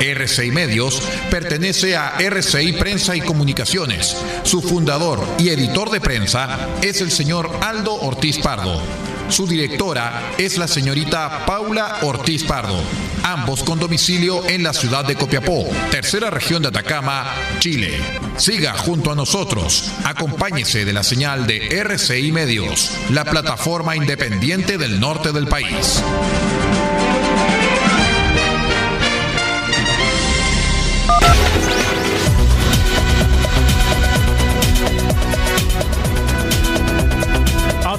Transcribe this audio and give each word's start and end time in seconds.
RCI 0.00 0.50
Medios 0.50 1.02
pertenece 1.30 1.96
a 1.96 2.14
RCI 2.18 2.72
Prensa 2.74 3.16
y 3.16 3.20
Comunicaciones. 3.20 4.16
Su 4.42 4.60
fundador 4.62 5.26
y 5.38 5.48
editor 5.48 5.90
de 5.90 6.00
prensa 6.00 6.68
es 6.82 7.00
el 7.00 7.10
señor 7.10 7.50
Aldo 7.62 7.94
Ortiz 7.94 8.38
Pardo. 8.38 8.80
Su 9.28 9.46
directora 9.46 10.34
es 10.38 10.58
la 10.58 10.68
señorita 10.68 11.46
Paula 11.46 11.98
Ortiz 12.02 12.44
Pardo, 12.44 12.78
ambos 13.22 13.64
con 13.64 13.78
domicilio 13.78 14.46
en 14.46 14.62
la 14.62 14.72
ciudad 14.72 15.04
de 15.04 15.16
Copiapó, 15.16 15.66
tercera 15.90 16.30
región 16.30 16.62
de 16.62 16.68
Atacama, 16.68 17.32
Chile. 17.58 17.98
Siga 18.36 18.74
junto 18.74 19.12
a 19.12 19.14
nosotros, 19.14 19.90
acompáñese 20.04 20.84
de 20.84 20.92
la 20.92 21.02
señal 21.02 21.46
de 21.46 21.68
RCI 21.80 22.32
Medios, 22.32 22.90
la 23.10 23.24
plataforma 23.24 23.96
independiente 23.96 24.76
del 24.76 25.00
norte 25.00 25.32
del 25.32 25.46
país. 25.46 26.02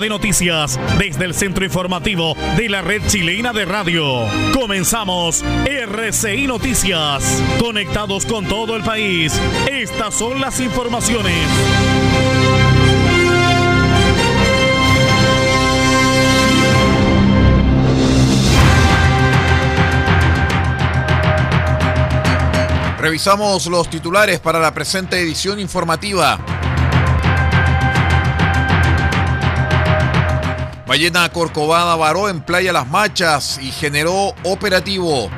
De 0.00 0.08
noticias 0.08 0.80
desde 0.98 1.26
el 1.26 1.34
centro 1.34 1.64
informativo 1.64 2.34
de 2.56 2.68
la 2.68 2.80
red 2.80 3.02
chilena 3.06 3.52
de 3.52 3.66
radio. 3.66 4.24
Comenzamos 4.54 5.44
RCI 5.66 6.46
Noticias. 6.46 7.42
Conectados 7.60 8.24
con 8.24 8.46
todo 8.46 8.76
el 8.76 8.82
país. 8.82 9.38
Estas 9.70 10.14
son 10.14 10.40
las 10.40 10.58
informaciones. 10.58 11.46
Revisamos 22.98 23.66
los 23.66 23.88
titulares 23.88 24.40
para 24.40 24.58
la 24.60 24.72
presente 24.72 25.20
edición 25.20 25.60
informativa. 25.60 26.38
Ballena 30.90 31.28
Corcovada 31.28 31.94
varó 31.94 32.28
en 32.28 32.40
Playa 32.40 32.72
Las 32.72 32.88
Machas 32.88 33.60
y 33.62 33.70
generó 33.70 34.34
operativo. 34.42 35.30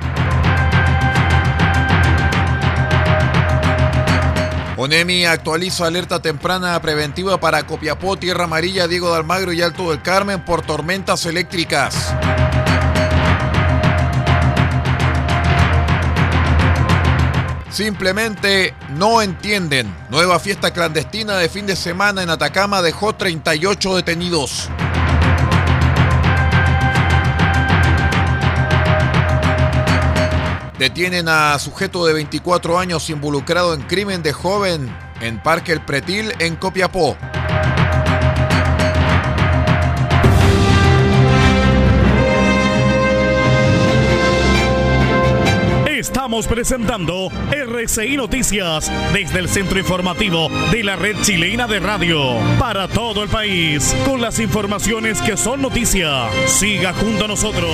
ONEMI 4.78 5.26
actualiza 5.26 5.86
alerta 5.88 6.22
temprana 6.22 6.80
preventiva 6.80 7.38
para 7.38 7.66
Copiapó, 7.66 8.16
Tierra 8.16 8.44
Amarilla, 8.44 8.88
Diego 8.88 9.10
de 9.10 9.18
Almagro 9.18 9.52
y 9.52 9.60
Alto 9.60 9.90
del 9.90 10.00
Carmen 10.00 10.42
por 10.42 10.62
tormentas 10.62 11.26
eléctricas. 11.26 12.14
Simplemente 17.68 18.74
no 18.96 19.20
entienden. 19.20 19.94
Nueva 20.08 20.40
fiesta 20.40 20.72
clandestina 20.72 21.36
de 21.36 21.50
fin 21.50 21.66
de 21.66 21.76
semana 21.76 22.22
en 22.22 22.30
Atacama 22.30 22.80
dejó 22.80 23.14
38 23.14 23.96
detenidos. 23.96 24.70
Detienen 30.82 31.28
a 31.28 31.56
sujeto 31.60 32.04
de 32.06 32.12
24 32.12 32.76
años 32.76 33.08
involucrado 33.08 33.72
en 33.72 33.82
crimen 33.82 34.20
de 34.24 34.32
joven 34.32 34.92
en 35.20 35.40
Parque 35.40 35.70
El 35.70 35.80
Pretil 35.80 36.32
en 36.40 36.56
Copiapó. 36.56 37.16
Estamos 45.86 46.48
presentando 46.48 47.28
RCI 47.52 48.16
Noticias 48.16 48.90
desde 49.12 49.38
el 49.38 49.48
centro 49.48 49.78
informativo 49.78 50.48
de 50.72 50.82
la 50.82 50.96
red 50.96 51.14
chilena 51.22 51.68
de 51.68 51.78
radio 51.78 52.34
para 52.58 52.88
todo 52.88 53.22
el 53.22 53.28
país 53.28 53.94
con 54.04 54.20
las 54.20 54.40
informaciones 54.40 55.22
que 55.22 55.36
son 55.36 55.62
noticia. 55.62 56.28
Siga 56.48 56.92
junto 56.92 57.26
a 57.26 57.28
nosotros. 57.28 57.70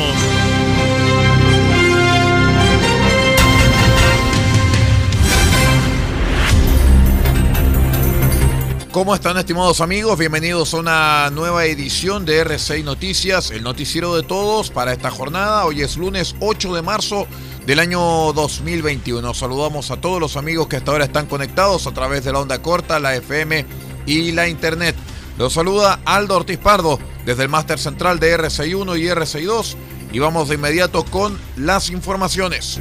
¿Cómo 8.92 9.14
están 9.14 9.36
estimados 9.36 9.82
amigos? 9.82 10.18
Bienvenidos 10.18 10.72
a 10.72 10.78
una 10.78 11.30
nueva 11.30 11.66
edición 11.66 12.24
de 12.24 12.42
R6 12.42 12.84
Noticias, 12.84 13.50
el 13.50 13.62
noticiero 13.62 14.16
de 14.16 14.22
todos 14.22 14.70
para 14.70 14.94
esta 14.94 15.10
jornada. 15.10 15.66
Hoy 15.66 15.82
es 15.82 15.98
lunes 15.98 16.34
8 16.40 16.74
de 16.74 16.80
marzo 16.80 17.26
del 17.66 17.80
año 17.80 18.00
2021. 18.32 19.34
Saludamos 19.34 19.90
a 19.90 20.00
todos 20.00 20.20
los 20.20 20.38
amigos 20.38 20.68
que 20.68 20.76
hasta 20.76 20.90
ahora 20.90 21.04
están 21.04 21.26
conectados 21.26 21.86
a 21.86 21.92
través 21.92 22.24
de 22.24 22.32
la 22.32 22.40
onda 22.40 22.62
corta, 22.62 22.98
la 22.98 23.14
FM 23.14 23.66
y 24.06 24.32
la 24.32 24.48
internet. 24.48 24.96
Los 25.36 25.52
saluda 25.52 26.00
Aldo 26.06 26.36
Ortiz 26.36 26.58
Pardo 26.58 26.98
desde 27.26 27.42
el 27.42 27.50
máster 27.50 27.78
central 27.78 28.18
de 28.18 28.38
R61 28.38 28.98
y 28.98 29.04
R62 29.04 29.76
y 30.12 30.18
vamos 30.18 30.48
de 30.48 30.54
inmediato 30.54 31.04
con 31.04 31.38
las 31.56 31.90
informaciones. 31.90 32.80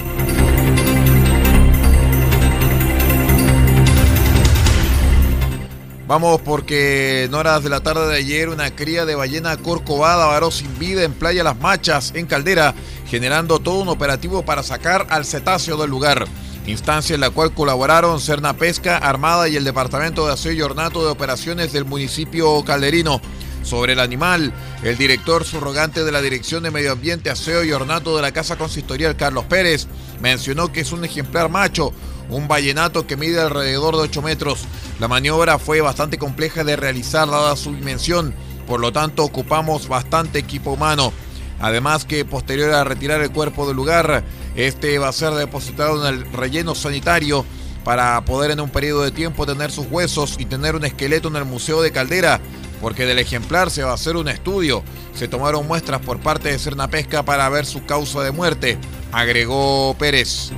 Vamos 6.07 6.39
porque 6.39 7.25
en 7.25 7.33
horas 7.33 7.63
de 7.63 7.69
la 7.69 7.81
tarde 7.81 8.07
de 8.07 8.15
ayer 8.15 8.47
una 8.47 8.73
cría 8.73 9.05
de 9.05 9.15
ballena 9.15 9.57
corcovada 9.57 10.25
varó 10.27 10.51
sin 10.51 10.79
vida 10.79 11.03
en 11.03 11.11
Playa 11.11 11.43
Las 11.43 11.59
Machas, 11.59 12.13
en 12.15 12.27
Caldera, 12.27 12.73
generando 13.09 13.59
todo 13.59 13.81
un 13.81 13.89
operativo 13.89 14.45
para 14.45 14.63
sacar 14.63 15.05
al 15.09 15.25
cetáceo 15.25 15.75
del 15.75 15.89
lugar. 15.89 16.25
Instancia 16.65 17.13
en 17.13 17.19
la 17.19 17.29
cual 17.29 17.53
colaboraron 17.53 18.21
Cerna 18.21 18.55
Pesca, 18.55 18.97
Armada 18.97 19.49
y 19.49 19.57
el 19.57 19.65
Departamento 19.65 20.25
de 20.25 20.33
Aseo 20.33 20.53
y 20.53 20.61
Ornato 20.61 21.03
de 21.03 21.11
Operaciones 21.11 21.73
del 21.73 21.83
municipio 21.83 22.63
calderino. 22.63 23.19
Sobre 23.63 23.91
el 23.91 23.99
animal, 23.99 24.53
el 24.83 24.97
director 24.97 25.43
subrogante 25.43 26.05
de 26.05 26.11
la 26.13 26.21
Dirección 26.21 26.63
de 26.63 26.71
Medio 26.71 26.93
Ambiente, 26.93 27.29
Aseo 27.29 27.65
y 27.65 27.73
Ornato 27.73 28.15
de 28.15 28.21
la 28.21 28.31
Casa 28.31 28.55
Consistorial, 28.55 29.17
Carlos 29.17 29.43
Pérez, 29.49 29.87
mencionó 30.21 30.71
que 30.71 30.79
es 30.79 30.93
un 30.93 31.03
ejemplar 31.03 31.49
macho, 31.49 31.91
un 32.29 32.47
vallenato 32.47 33.07
que 33.07 33.17
mide 33.17 33.39
alrededor 33.39 33.95
de 33.95 34.03
8 34.03 34.21
metros. 34.21 34.65
La 34.99 35.07
maniobra 35.07 35.59
fue 35.59 35.81
bastante 35.81 36.17
compleja 36.17 36.63
de 36.63 36.75
realizar 36.75 37.29
dada 37.29 37.55
su 37.55 37.73
dimensión, 37.73 38.33
por 38.67 38.79
lo 38.79 38.91
tanto 38.91 39.23
ocupamos 39.23 39.87
bastante 39.87 40.39
equipo 40.39 40.71
humano. 40.71 41.13
Además 41.59 42.05
que 42.05 42.25
posterior 42.25 42.73
a 42.73 42.83
retirar 42.83 43.21
el 43.21 43.31
cuerpo 43.31 43.67
del 43.67 43.75
lugar, 43.75 44.23
este 44.55 44.97
va 44.99 45.09
a 45.09 45.13
ser 45.13 45.33
depositado 45.33 46.05
en 46.07 46.13
el 46.13 46.31
relleno 46.31 46.75
sanitario 46.75 47.45
para 47.83 48.19
poder 48.25 48.51
en 48.51 48.59
un 48.59 48.69
periodo 48.69 49.03
de 49.03 49.11
tiempo 49.11 49.45
tener 49.45 49.71
sus 49.71 49.87
huesos 49.89 50.35
y 50.37 50.45
tener 50.45 50.75
un 50.75 50.83
esqueleto 50.83 51.29
en 51.29 51.37
el 51.37 51.45
Museo 51.45 51.81
de 51.81 51.91
Caldera, 51.91 52.41
porque 52.81 53.05
del 53.05 53.17
ejemplar 53.17 53.71
se 53.71 53.83
va 53.83 53.91
a 53.91 53.95
hacer 53.95 54.17
un 54.17 54.27
estudio. 54.27 54.83
Se 55.15 55.27
tomaron 55.27 55.65
muestras 55.65 56.01
por 56.01 56.19
parte 56.19 56.49
de 56.49 56.59
Cerna 56.59 56.89
Pesca 56.89 57.23
para 57.23 57.47
ver 57.49 57.65
su 57.65 57.85
causa 57.85 58.21
de 58.23 58.31
muerte, 58.31 58.77
agregó 59.11 59.95
Pérez. 59.97 60.51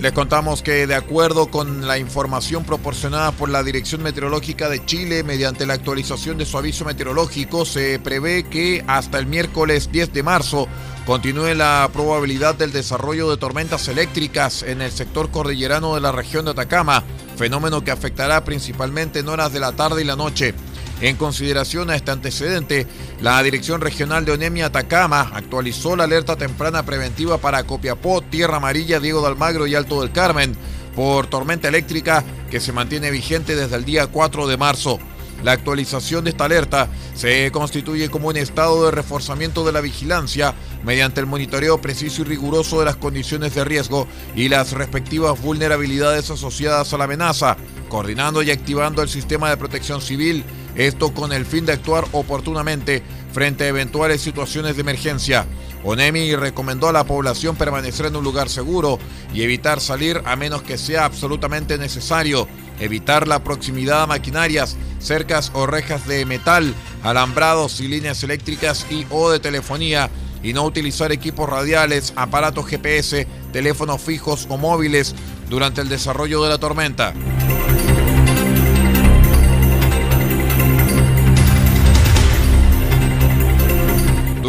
Les 0.00 0.12
contamos 0.12 0.62
que 0.62 0.86
de 0.86 0.94
acuerdo 0.94 1.50
con 1.50 1.86
la 1.86 1.98
información 1.98 2.64
proporcionada 2.64 3.32
por 3.32 3.50
la 3.50 3.62
Dirección 3.62 4.02
Meteorológica 4.02 4.70
de 4.70 4.82
Chile 4.86 5.22
mediante 5.24 5.66
la 5.66 5.74
actualización 5.74 6.38
de 6.38 6.46
su 6.46 6.56
aviso 6.56 6.86
meteorológico, 6.86 7.66
se 7.66 7.98
prevé 7.98 8.44
que 8.44 8.82
hasta 8.86 9.18
el 9.18 9.26
miércoles 9.26 9.92
10 9.92 10.14
de 10.14 10.22
marzo 10.22 10.68
continúe 11.04 11.54
la 11.54 11.90
probabilidad 11.92 12.54
del 12.54 12.72
desarrollo 12.72 13.28
de 13.28 13.36
tormentas 13.36 13.88
eléctricas 13.88 14.62
en 14.62 14.80
el 14.80 14.90
sector 14.90 15.30
cordillerano 15.30 15.94
de 15.94 16.00
la 16.00 16.12
región 16.12 16.46
de 16.46 16.52
Atacama, 16.52 17.04
fenómeno 17.36 17.84
que 17.84 17.90
afectará 17.90 18.42
principalmente 18.42 19.18
en 19.18 19.28
horas 19.28 19.52
de 19.52 19.60
la 19.60 19.72
tarde 19.72 20.00
y 20.00 20.06
la 20.06 20.16
noche. 20.16 20.54
En 21.00 21.16
consideración 21.16 21.88
a 21.88 21.96
este 21.96 22.10
antecedente, 22.10 22.86
la 23.22 23.42
Dirección 23.42 23.80
Regional 23.80 24.26
de 24.26 24.32
Onemia 24.32 24.66
Atacama 24.66 25.30
actualizó 25.32 25.96
la 25.96 26.04
alerta 26.04 26.36
temprana 26.36 26.84
preventiva 26.84 27.38
para 27.38 27.62
Copiapó, 27.64 28.20
Tierra 28.20 28.58
Amarilla, 28.58 29.00
Diego 29.00 29.22
de 29.22 29.28
Almagro 29.28 29.66
y 29.66 29.74
Alto 29.74 30.02
del 30.02 30.12
Carmen 30.12 30.54
por 30.94 31.26
tormenta 31.26 31.68
eléctrica 31.68 32.22
que 32.50 32.60
se 32.60 32.72
mantiene 32.72 33.10
vigente 33.10 33.56
desde 33.56 33.76
el 33.76 33.86
día 33.86 34.08
4 34.08 34.46
de 34.46 34.58
marzo. 34.58 34.98
La 35.42 35.52
actualización 35.52 36.24
de 36.24 36.30
esta 36.30 36.44
alerta 36.44 36.88
se 37.14 37.50
constituye 37.50 38.10
como 38.10 38.28
un 38.28 38.36
estado 38.36 38.84
de 38.84 38.90
reforzamiento 38.90 39.64
de 39.64 39.72
la 39.72 39.80
vigilancia 39.80 40.54
mediante 40.84 41.20
el 41.20 41.26
monitoreo 41.26 41.80
preciso 41.80 42.20
y 42.20 42.24
riguroso 42.26 42.78
de 42.78 42.84
las 42.84 42.96
condiciones 42.96 43.54
de 43.54 43.64
riesgo 43.64 44.06
y 44.36 44.50
las 44.50 44.72
respectivas 44.72 45.40
vulnerabilidades 45.40 46.30
asociadas 46.30 46.92
a 46.92 46.98
la 46.98 47.04
amenaza, 47.04 47.56
coordinando 47.88 48.42
y 48.42 48.50
activando 48.50 49.00
el 49.00 49.08
sistema 49.08 49.48
de 49.48 49.56
protección 49.56 50.02
civil 50.02 50.44
esto 50.76 51.12
con 51.12 51.32
el 51.32 51.44
fin 51.44 51.66
de 51.66 51.72
actuar 51.72 52.04
oportunamente 52.12 53.02
frente 53.32 53.64
a 53.64 53.68
eventuales 53.68 54.20
situaciones 54.20 54.76
de 54.76 54.82
emergencia. 54.82 55.46
ONEMI 55.82 56.36
recomendó 56.36 56.88
a 56.88 56.92
la 56.92 57.04
población 57.04 57.56
permanecer 57.56 58.06
en 58.06 58.16
un 58.16 58.24
lugar 58.24 58.48
seguro 58.48 58.98
y 59.32 59.42
evitar 59.42 59.80
salir 59.80 60.20
a 60.26 60.36
menos 60.36 60.62
que 60.62 60.76
sea 60.76 61.06
absolutamente 61.06 61.78
necesario, 61.78 62.46
evitar 62.80 63.26
la 63.26 63.42
proximidad 63.42 64.02
a 64.02 64.06
maquinarias, 64.06 64.76
cercas 64.98 65.50
o 65.54 65.66
rejas 65.66 66.06
de 66.06 66.26
metal, 66.26 66.74
alambrados 67.02 67.80
y 67.80 67.88
líneas 67.88 68.22
eléctricas 68.22 68.86
y 68.90 69.06
o 69.10 69.30
de 69.30 69.40
telefonía 69.40 70.10
y 70.42 70.52
no 70.52 70.64
utilizar 70.64 71.12
equipos 71.12 71.48
radiales, 71.48 72.12
aparatos 72.16 72.66
GPS, 72.66 73.26
teléfonos 73.52 74.00
fijos 74.00 74.46
o 74.48 74.56
móviles 74.56 75.14
durante 75.48 75.80
el 75.80 75.88
desarrollo 75.88 76.42
de 76.42 76.48
la 76.48 76.58
tormenta. 76.58 77.14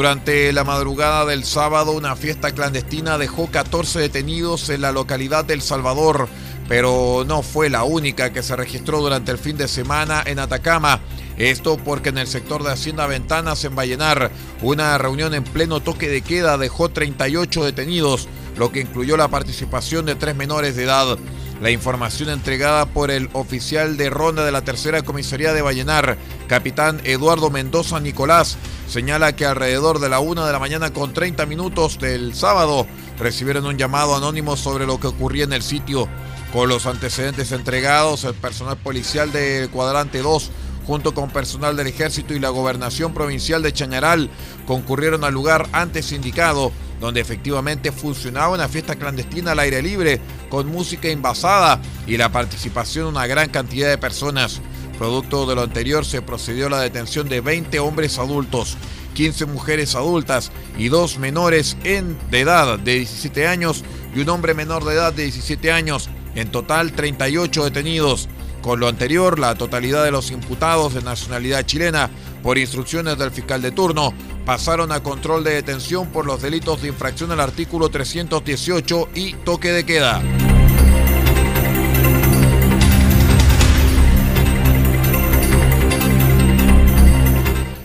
Durante 0.02 0.52
la 0.52 0.64
madrugada 0.64 1.28
del 1.28 1.44
sábado, 1.46 1.92
una 1.92 2.16
fiesta 2.16 2.54
clandestina 2.54 3.20
dejó 3.20 3.52
14 3.52 4.00
detenidos 4.00 4.68
en 4.72 4.82
la 4.82 4.92
localidad 4.92 5.46
del 5.46 5.62
Salvador, 5.62 6.28
pero 6.68 7.24
no 7.28 7.44
fue 7.44 7.70
la 7.70 7.84
única 7.84 8.34
que 8.34 8.42
se 8.42 8.56
registró 8.56 9.00
durante 9.00 9.32
el 9.32 9.38
fin 9.38 9.58
de 9.58 9.68
semana 9.68 10.24
en 10.26 10.40
Atacama. 10.40 11.02
Esto 11.38 11.78
porque 11.78 12.10
en 12.10 12.18
el 12.18 12.26
sector 12.26 12.64
de 12.64 12.72
Hacienda 12.72 13.06
Ventanas, 13.06 13.64
en 13.64 13.76
Vallenar, 13.76 14.32
una 14.64 14.98
reunión 14.98 15.36
en 15.36 15.44
pleno 15.44 15.82
toque 15.82 16.10
de 16.10 16.24
queda 16.24 16.58
dejó 16.58 16.90
38 16.90 17.64
detenidos, 17.64 18.28
lo 18.58 18.72
que 18.72 18.82
incluyó 18.82 19.18
la 19.18 19.28
participación 19.28 20.08
de 20.08 20.16
tres 20.16 20.36
menores 20.36 20.76
de 20.76 20.86
edad. 20.86 21.20
La 21.62 21.70
información 21.70 22.30
entregada 22.30 22.88
por 22.88 23.12
el 23.12 23.30
oficial 23.34 23.96
de 23.96 24.10
ronda 24.10 24.44
de 24.44 24.52
la 24.52 24.64
tercera 24.64 25.04
comisaría 25.04 25.54
de 25.54 25.62
Vallenar, 25.62 26.18
capitán 26.48 27.00
Eduardo 27.04 27.52
Mendoza 27.52 28.00
Nicolás, 28.00 28.58
señala 28.90 29.36
que 29.36 29.46
alrededor 29.46 30.00
de 30.00 30.10
la 30.10 30.20
una 30.20 30.48
de 30.48 30.54
la 30.54 30.58
mañana 30.58 30.92
con 30.92 31.14
30 31.14 31.46
minutos 31.46 32.00
del 32.00 32.34
sábado 32.34 32.88
recibieron 33.20 33.68
un 33.68 33.78
llamado 33.78 34.16
anónimo 34.16 34.58
sobre 34.58 34.88
lo 34.88 35.00
que 35.00 35.06
ocurría 35.06 35.44
en 35.44 35.54
el 35.54 35.62
sitio. 35.62 36.08
Con 36.52 36.68
los 36.68 36.88
antecedentes 36.88 37.52
entregados, 37.52 38.24
el 38.24 38.34
personal 38.34 38.78
policial 38.78 39.32
del 39.32 39.70
cuadrante 39.70 40.24
2 40.24 40.50
junto 40.88 41.14
con 41.14 41.30
personal 41.30 41.78
del 41.78 41.86
ejército 41.86 42.34
y 42.34 42.40
la 42.40 42.50
gobernación 42.50 43.14
provincial 43.14 43.62
de 43.62 43.72
Chañaral 43.72 44.32
concurrieron 44.66 45.24
al 45.24 45.36
lugar 45.36 45.70
antes 45.74 46.12
indicado 46.12 46.72
donde 47.02 47.20
efectivamente 47.20 47.92
funcionaba 47.92 48.54
una 48.54 48.70
fiesta 48.70 48.96
clandestina 48.96 49.52
al 49.52 49.60
aire 49.60 49.82
libre, 49.82 50.22
con 50.50 50.68
música 50.68 51.10
invasada 51.10 51.82
y 52.08 52.16
la 52.16 52.32
participación 52.32 53.06
de 53.06 53.12
una 53.12 53.28
gran 53.28 53.50
cantidad 53.50 53.90
de 53.90 53.98
personas. 53.98 54.62
Producto 55.00 55.48
de 55.48 55.56
lo 55.56 55.64
anterior, 55.64 56.06
se 56.06 56.22
procedió 56.22 56.68
a 56.68 56.70
la 56.70 56.80
detención 56.82 57.28
de 57.28 57.42
20 57.42 57.80
hombres 57.80 58.20
adultos, 58.20 58.78
15 59.16 59.48
mujeres 59.48 59.96
adultas 59.96 60.52
y 60.78 60.90
dos 60.90 61.18
menores 61.18 61.76
en, 61.84 62.18
de 62.30 62.42
edad 62.42 62.78
de 62.78 62.96
17 62.98 63.48
años 63.48 63.84
y 64.16 64.22
un 64.22 64.30
hombre 64.30 64.54
menor 64.54 64.86
de 64.86 64.94
edad 64.94 65.12
de 65.12 65.24
17 65.24 65.72
años. 65.72 66.08
En 66.36 66.52
total, 66.52 66.92
38 66.94 67.66
detenidos. 67.66 68.30
Con 68.62 68.80
lo 68.80 68.88
anterior, 68.88 69.40
la 69.40 69.56
totalidad 69.56 70.04
de 70.04 70.12
los 70.12 70.30
imputados 70.30 70.94
de 70.94 71.02
nacionalidad 71.02 71.66
chilena, 71.66 72.12
por 72.42 72.58
instrucciones 72.58 73.18
del 73.18 73.32
fiscal 73.32 73.62
de 73.62 73.72
turno, 73.72 74.14
pasaron 74.46 74.92
a 74.92 75.02
control 75.02 75.44
de 75.44 75.56
detención 75.56 76.08
por 76.08 76.26
los 76.26 76.42
delitos 76.42 76.82
de 76.82 76.90
infracción 76.90 77.32
al 77.32 77.40
artículo 77.40 77.90
318 77.90 79.10
y 79.16 79.34
toque 79.34 79.72
de 79.72 79.86
queda. 79.86 80.22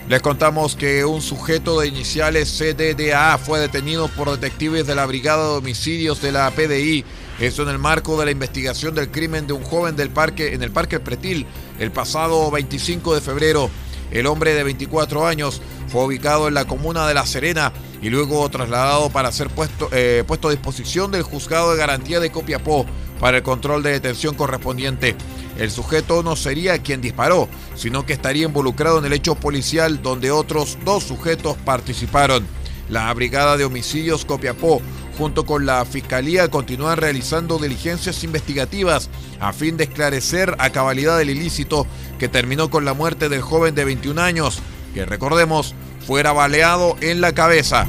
Les 0.09 0.21
contamos 0.21 0.77
que 0.77 1.03
un 1.03 1.21
sujeto 1.21 1.81
de 1.81 1.87
iniciales 1.87 2.57
CDDA 2.57 3.37
fue 3.37 3.59
detenido 3.59 4.07
por 4.07 4.31
detectives 4.31 4.87
de 4.87 4.95
la 4.95 5.05
Brigada 5.05 5.49
de 5.49 5.57
Homicidios 5.57 6.21
de 6.21 6.31
la 6.31 6.49
PDI 6.51 7.03
eso 7.39 7.61
en 7.61 7.69
el 7.69 7.77
marco 7.77 8.17
de 8.17 8.25
la 8.25 8.31
investigación 8.31 8.95
del 8.95 9.11
crimen 9.11 9.45
de 9.45 9.53
un 9.53 9.63
joven 9.63 9.95
del 9.95 10.09
parque, 10.09 10.55
en 10.55 10.63
el 10.63 10.71
Parque 10.71 10.99
Pretil 10.99 11.45
el 11.77 11.91
pasado 11.91 12.49
25 12.49 13.13
de 13.13 13.21
febrero. 13.21 13.69
El 14.11 14.25
hombre 14.25 14.53
de 14.53 14.63
24 14.63 15.27
años 15.27 15.61
fue 15.87 16.03
ubicado 16.03 16.47
en 16.47 16.53
la 16.53 16.65
comuna 16.65 17.07
de 17.07 17.13
La 17.13 17.25
Serena 17.25 17.73
y 18.01 18.09
luego 18.09 18.47
trasladado 18.49 19.09
para 19.09 19.31
ser 19.31 19.49
puesto, 19.49 19.89
eh, 19.91 20.23
puesto 20.27 20.47
a 20.47 20.51
disposición 20.51 21.11
del 21.11 21.23
juzgado 21.23 21.71
de 21.71 21.77
garantía 21.77 22.19
de 22.19 22.31
Copiapó 22.31 22.85
para 23.19 23.37
el 23.37 23.43
control 23.43 23.83
de 23.83 23.91
detención 23.91 24.35
correspondiente. 24.35 25.15
El 25.57 25.71
sujeto 25.71 26.21
no 26.21 26.35
sería 26.35 26.77
quien 26.83 27.01
disparó, 27.01 27.49
sino 27.75 28.05
que 28.05 28.13
estaría 28.13 28.45
involucrado 28.45 28.99
en 28.99 29.05
el 29.05 29.13
hecho 29.13 29.35
policial 29.35 30.01
donde 30.01 30.31
otros 30.31 30.77
dos 30.85 31.03
sujetos 31.03 31.57
participaron. 31.65 32.45
La 32.89 33.13
Brigada 33.13 33.57
de 33.57 33.65
Homicidios 33.65 34.23
Copiapó 34.23 34.81
junto 35.17 35.45
con 35.45 35.65
la 35.65 35.83
Fiscalía 35.83 36.49
continúan 36.49 36.97
realizando 36.97 37.57
diligencias 37.57 38.23
investigativas 38.23 39.09
a 39.39 39.51
fin 39.51 39.75
de 39.75 39.85
esclarecer 39.85 40.55
a 40.59 40.69
cabalidad 40.69 41.17
del 41.17 41.31
ilícito 41.31 41.87
que 42.17 42.27
terminó 42.27 42.69
con 42.69 42.85
la 42.85 42.93
muerte 42.93 43.29
del 43.29 43.41
joven 43.41 43.75
de 43.75 43.85
21 43.85 44.21
años, 44.21 44.59
que 44.93 45.05
recordemos 45.05 45.75
fuera 46.05 46.31
baleado 46.31 46.95
en 47.01 47.21
la 47.21 47.33
cabeza. 47.33 47.87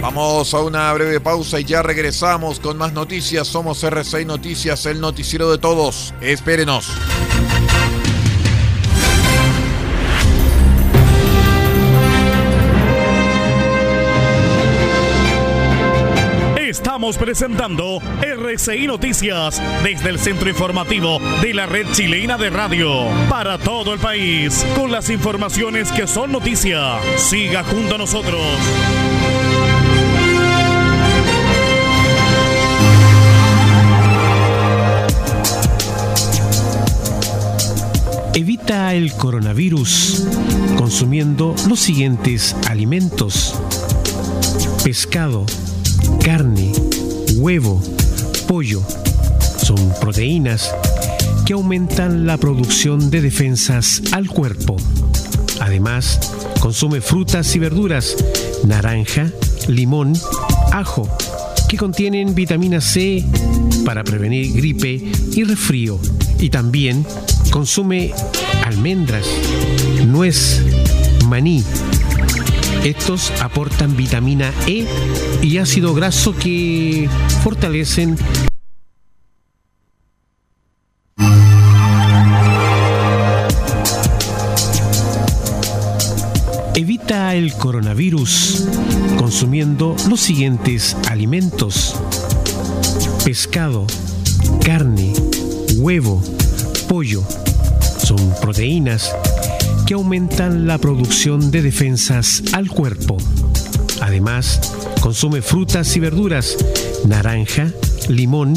Vamos 0.00 0.54
a 0.54 0.60
una 0.60 0.92
breve 0.92 1.18
pausa 1.20 1.58
y 1.58 1.64
ya 1.64 1.82
regresamos 1.82 2.60
con 2.60 2.78
más 2.78 2.92
noticias. 2.92 3.48
Somos 3.48 3.82
R6 3.82 4.24
Noticias, 4.24 4.86
el 4.86 5.00
noticiero 5.00 5.50
de 5.50 5.58
todos. 5.58 6.14
Espérenos. 6.20 6.88
Estamos 16.76 17.16
presentando 17.16 18.00
RCI 18.20 18.86
Noticias 18.86 19.62
desde 19.82 20.10
el 20.10 20.18
centro 20.18 20.50
informativo 20.50 21.18
de 21.40 21.54
la 21.54 21.64
red 21.64 21.86
chilena 21.92 22.36
de 22.36 22.50
radio 22.50 23.06
para 23.30 23.56
todo 23.56 23.94
el 23.94 23.98
país 23.98 24.64
con 24.76 24.92
las 24.92 25.08
informaciones 25.08 25.90
que 25.90 26.06
son 26.06 26.32
noticia. 26.32 26.98
Siga 27.16 27.64
junto 27.64 27.94
a 27.94 27.98
nosotros. 27.98 28.42
Evita 38.34 38.92
el 38.94 39.14
coronavirus 39.14 40.26
consumiendo 40.76 41.54
los 41.66 41.80
siguientes 41.80 42.54
alimentos. 42.68 43.58
Pescado, 44.84 45.46
carne, 46.26 46.72
huevo, 47.36 47.80
pollo. 48.48 48.82
Son 49.62 49.78
proteínas 50.00 50.74
que 51.46 51.52
aumentan 51.52 52.26
la 52.26 52.36
producción 52.36 53.10
de 53.10 53.20
defensas 53.20 54.02
al 54.10 54.26
cuerpo. 54.26 54.76
Además, 55.60 56.18
consume 56.58 57.00
frutas 57.00 57.54
y 57.54 57.60
verduras, 57.60 58.16
naranja, 58.66 59.30
limón, 59.68 60.14
ajo, 60.72 61.08
que 61.68 61.76
contienen 61.76 62.34
vitamina 62.34 62.80
C 62.80 63.24
para 63.84 64.02
prevenir 64.02 64.52
gripe 64.52 65.00
y 65.32 65.44
resfrío. 65.44 66.00
Y 66.40 66.50
también 66.50 67.06
consume 67.52 68.12
almendras, 68.64 69.28
nuez, 70.04 70.60
maní, 71.28 71.62
Estos 72.86 73.32
aportan 73.42 73.96
vitamina 73.96 74.52
E 74.68 74.86
y 75.42 75.58
ácido 75.58 75.92
graso 75.92 76.36
que 76.36 77.08
fortalecen 77.42 78.16
Evita 86.76 87.34
el 87.34 87.54
coronavirus 87.54 88.68
consumiendo 89.18 89.96
los 90.08 90.20
siguientes 90.20 90.96
alimentos. 91.10 91.96
Pescado, 93.24 93.84
carne, 94.64 95.12
huevo, 95.74 96.22
pollo. 96.88 97.24
Son 97.98 98.32
proteínas 98.40 99.12
que 99.86 99.94
aumentan 99.94 100.66
la 100.66 100.78
producción 100.78 101.52
de 101.52 101.62
defensas 101.62 102.42
al 102.52 102.68
cuerpo. 102.68 103.16
Además, 104.00 104.74
consume 105.00 105.42
frutas 105.42 105.96
y 105.96 106.00
verduras, 106.00 106.56
naranja, 107.06 107.70
limón, 108.08 108.54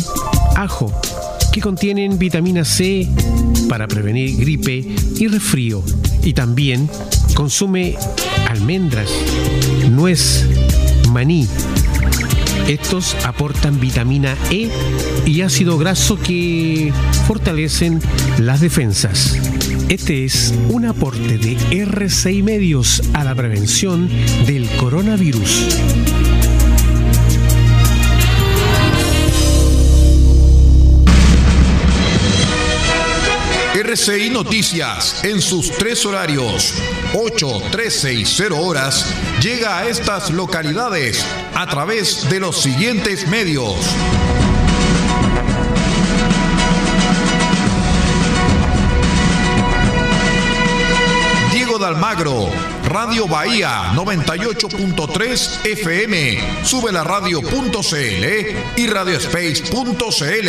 ajo, 0.56 0.92
que 1.52 1.62
contienen 1.62 2.18
vitamina 2.18 2.66
C 2.66 3.08
para 3.68 3.88
prevenir 3.88 4.38
gripe 4.38 4.88
y 5.18 5.28
resfrío. 5.28 5.84
Y 6.24 6.34
también 6.34 6.90
consume 7.36 7.96
almendras, 8.48 9.12
nuez, 9.92 10.48
maní. 11.10 11.48
Estos 12.68 13.16
aportan 13.24 13.80
vitamina 13.80 14.36
E 14.50 14.70
y 15.26 15.42
ácido 15.42 15.78
graso 15.78 16.20
que 16.20 16.92
fortalecen 17.28 18.02
las 18.40 18.62
defensas. 18.62 19.59
Este 19.90 20.24
es 20.24 20.54
un 20.70 20.86
aporte 20.86 21.40
de 21.40 21.58
RCI 21.72 22.44
Medios 22.44 23.02
a 23.12 23.24
la 23.24 23.34
prevención 23.34 24.08
del 24.46 24.70
coronavirus. 24.78 25.80
RCI 33.74 34.30
Noticias, 34.30 35.24
en 35.24 35.42
sus 35.42 35.72
tres 35.72 36.06
horarios, 36.06 36.76
8, 37.16 37.62
13 37.72 38.14
y 38.14 38.26
0 38.26 38.60
horas, 38.60 39.12
llega 39.42 39.80
a 39.80 39.88
estas 39.88 40.30
localidades 40.30 41.26
a 41.56 41.66
través 41.66 42.30
de 42.30 42.40
los 42.40 42.62
siguientes 42.62 43.28
medios. 43.28 43.74
Almagro, 51.90 52.50
Radio 52.88 53.28
Bahía 53.28 53.92
98.3 53.96 55.66
FM, 55.66 56.64
sube 56.64 56.92
la 56.92 57.04
radio.cl 57.04 58.76
y 58.76 58.88
radioespace.cl. 58.88 60.48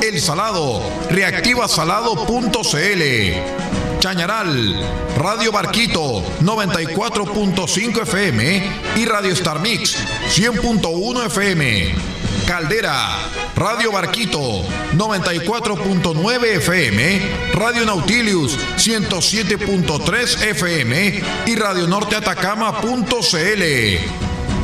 El 0.00 0.20
Salado, 0.20 0.80
reactivasalado.cl. 1.10 3.98
Chañaral, 3.98 4.80
Radio 5.18 5.50
Barquito 5.50 6.22
94.5 6.40 8.02
FM 8.02 8.62
y 8.96 9.04
Radio 9.06 9.32
Star 9.32 9.58
Mix 9.58 9.96
100.1 10.28 11.26
FM. 11.26 12.13
Caldera, 12.46 13.18
Radio 13.56 13.92
Barquito 13.92 14.62
94.9 14.94 16.44
FM, 16.56 17.20
Radio 17.54 17.86
Nautilius 17.86 18.58
107.3 18.76 20.42
FM 20.50 21.22
y 21.46 21.56
Radio 21.56 21.86
Norte 21.86 22.16
Atacama.cl. 22.16 23.62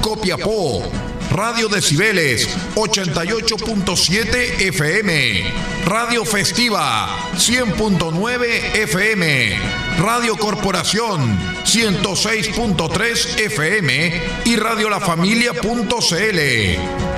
Copiapó, 0.03 0.83
Radio 1.31 1.69
Decibeles 1.69 2.49
88.7 2.75 4.61
FM, 4.69 5.45
Radio 5.87 6.25
Festiva 6.25 7.31
100.9 7.35 8.75
FM, 8.75 9.59
Radio 9.99 10.37
Corporación 10.37 11.39
106.3 11.65 13.41
FM 13.41 14.23
y 14.45 14.57
Radio 14.57 14.91
La 14.91 15.01
Familia.cl. 15.01 17.10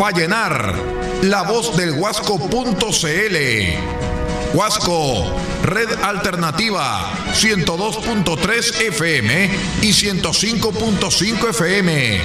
Vallenar, 0.00 0.74
La 1.24 1.42
Voz 1.42 1.76
del 1.76 1.92
Huasco.cl. 1.92 3.36
Huasco, 4.54 5.36
Red 5.62 5.90
Alternativa 6.02 7.12
102.3 7.34 8.80
FM 8.88 9.50
y 9.82 9.90
105.5 9.92 11.50
FM. 11.50 12.18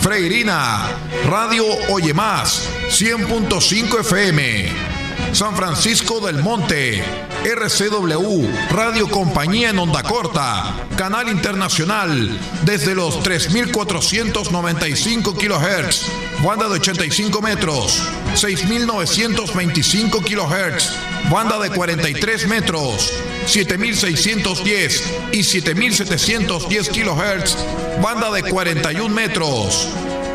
Freirina, 0.00 0.88
Radio 1.30 1.66
Oye 1.90 2.12
Más, 2.12 2.68
100.5 2.88 4.00
FM. 4.00 4.87
San 5.32 5.54
Francisco 5.54 6.20
del 6.20 6.42
Monte, 6.42 7.02
RCW, 7.44 8.48
Radio 8.70 9.08
Compañía 9.08 9.70
en 9.70 9.78
Onda 9.78 10.02
Corta, 10.02 10.74
Canal 10.96 11.28
Internacional, 11.28 12.36
desde 12.64 12.94
los 12.94 13.22
3.495 13.22 15.36
kHz, 15.36 16.06
banda 16.42 16.68
de 16.68 16.74
85 16.74 17.40
metros, 17.42 18.02
6.925 18.34 20.24
kHz, 20.24 20.92
banda 21.30 21.58
de 21.58 21.70
43 21.70 22.46
metros, 22.48 23.12
7610 23.46 25.04
y 25.32 25.42
7710 25.44 26.88
kHz, 26.88 27.56
banda 28.02 28.30
de 28.30 28.42
41 28.44 29.14
metros. 29.14 29.88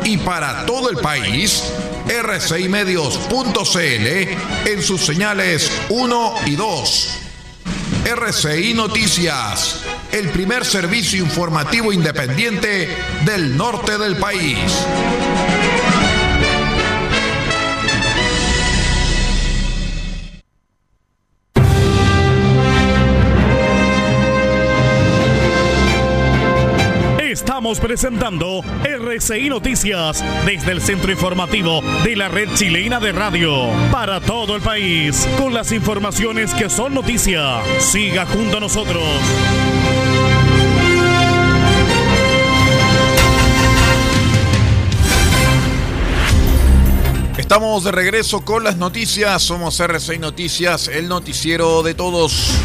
Y 0.04 0.18
para 0.18 0.66
todo 0.66 0.90
el 0.90 0.98
país, 0.98 1.64
rcimedios.cl 2.06 4.68
en 4.68 4.82
sus 4.82 5.04
señales 5.04 5.70
1 5.88 6.34
y 6.46 6.56
2. 6.56 7.20
RCI 8.04 8.74
Noticias, 8.74 9.80
el 10.12 10.28
primer 10.28 10.64
servicio 10.64 11.22
informativo 11.22 11.92
independiente 11.92 12.94
del 13.24 13.56
norte 13.56 13.96
del 13.96 14.16
país. 14.16 14.58
Estamos 27.64 27.80
presentando 27.80 28.60
RCI 28.84 29.48
Noticias 29.48 30.22
desde 30.44 30.70
el 30.70 30.82
centro 30.82 31.10
informativo 31.10 31.80
de 32.04 32.14
la 32.14 32.28
red 32.28 32.50
chilena 32.52 33.00
de 33.00 33.10
radio 33.10 33.70
para 33.90 34.20
todo 34.20 34.54
el 34.54 34.60
país 34.60 35.26
con 35.38 35.54
las 35.54 35.72
informaciones 35.72 36.52
que 36.52 36.68
son 36.68 36.92
noticia. 36.92 37.62
Siga 37.78 38.26
junto 38.26 38.58
a 38.58 38.60
nosotros. 38.60 39.02
Estamos 47.38 47.84
de 47.84 47.92
regreso 47.92 48.44
con 48.44 48.62
las 48.62 48.76
noticias. 48.76 49.42
Somos 49.42 49.80
RCI 49.80 50.18
Noticias, 50.18 50.88
el 50.88 51.08
noticiero 51.08 51.82
de 51.82 51.94
todos. 51.94 52.60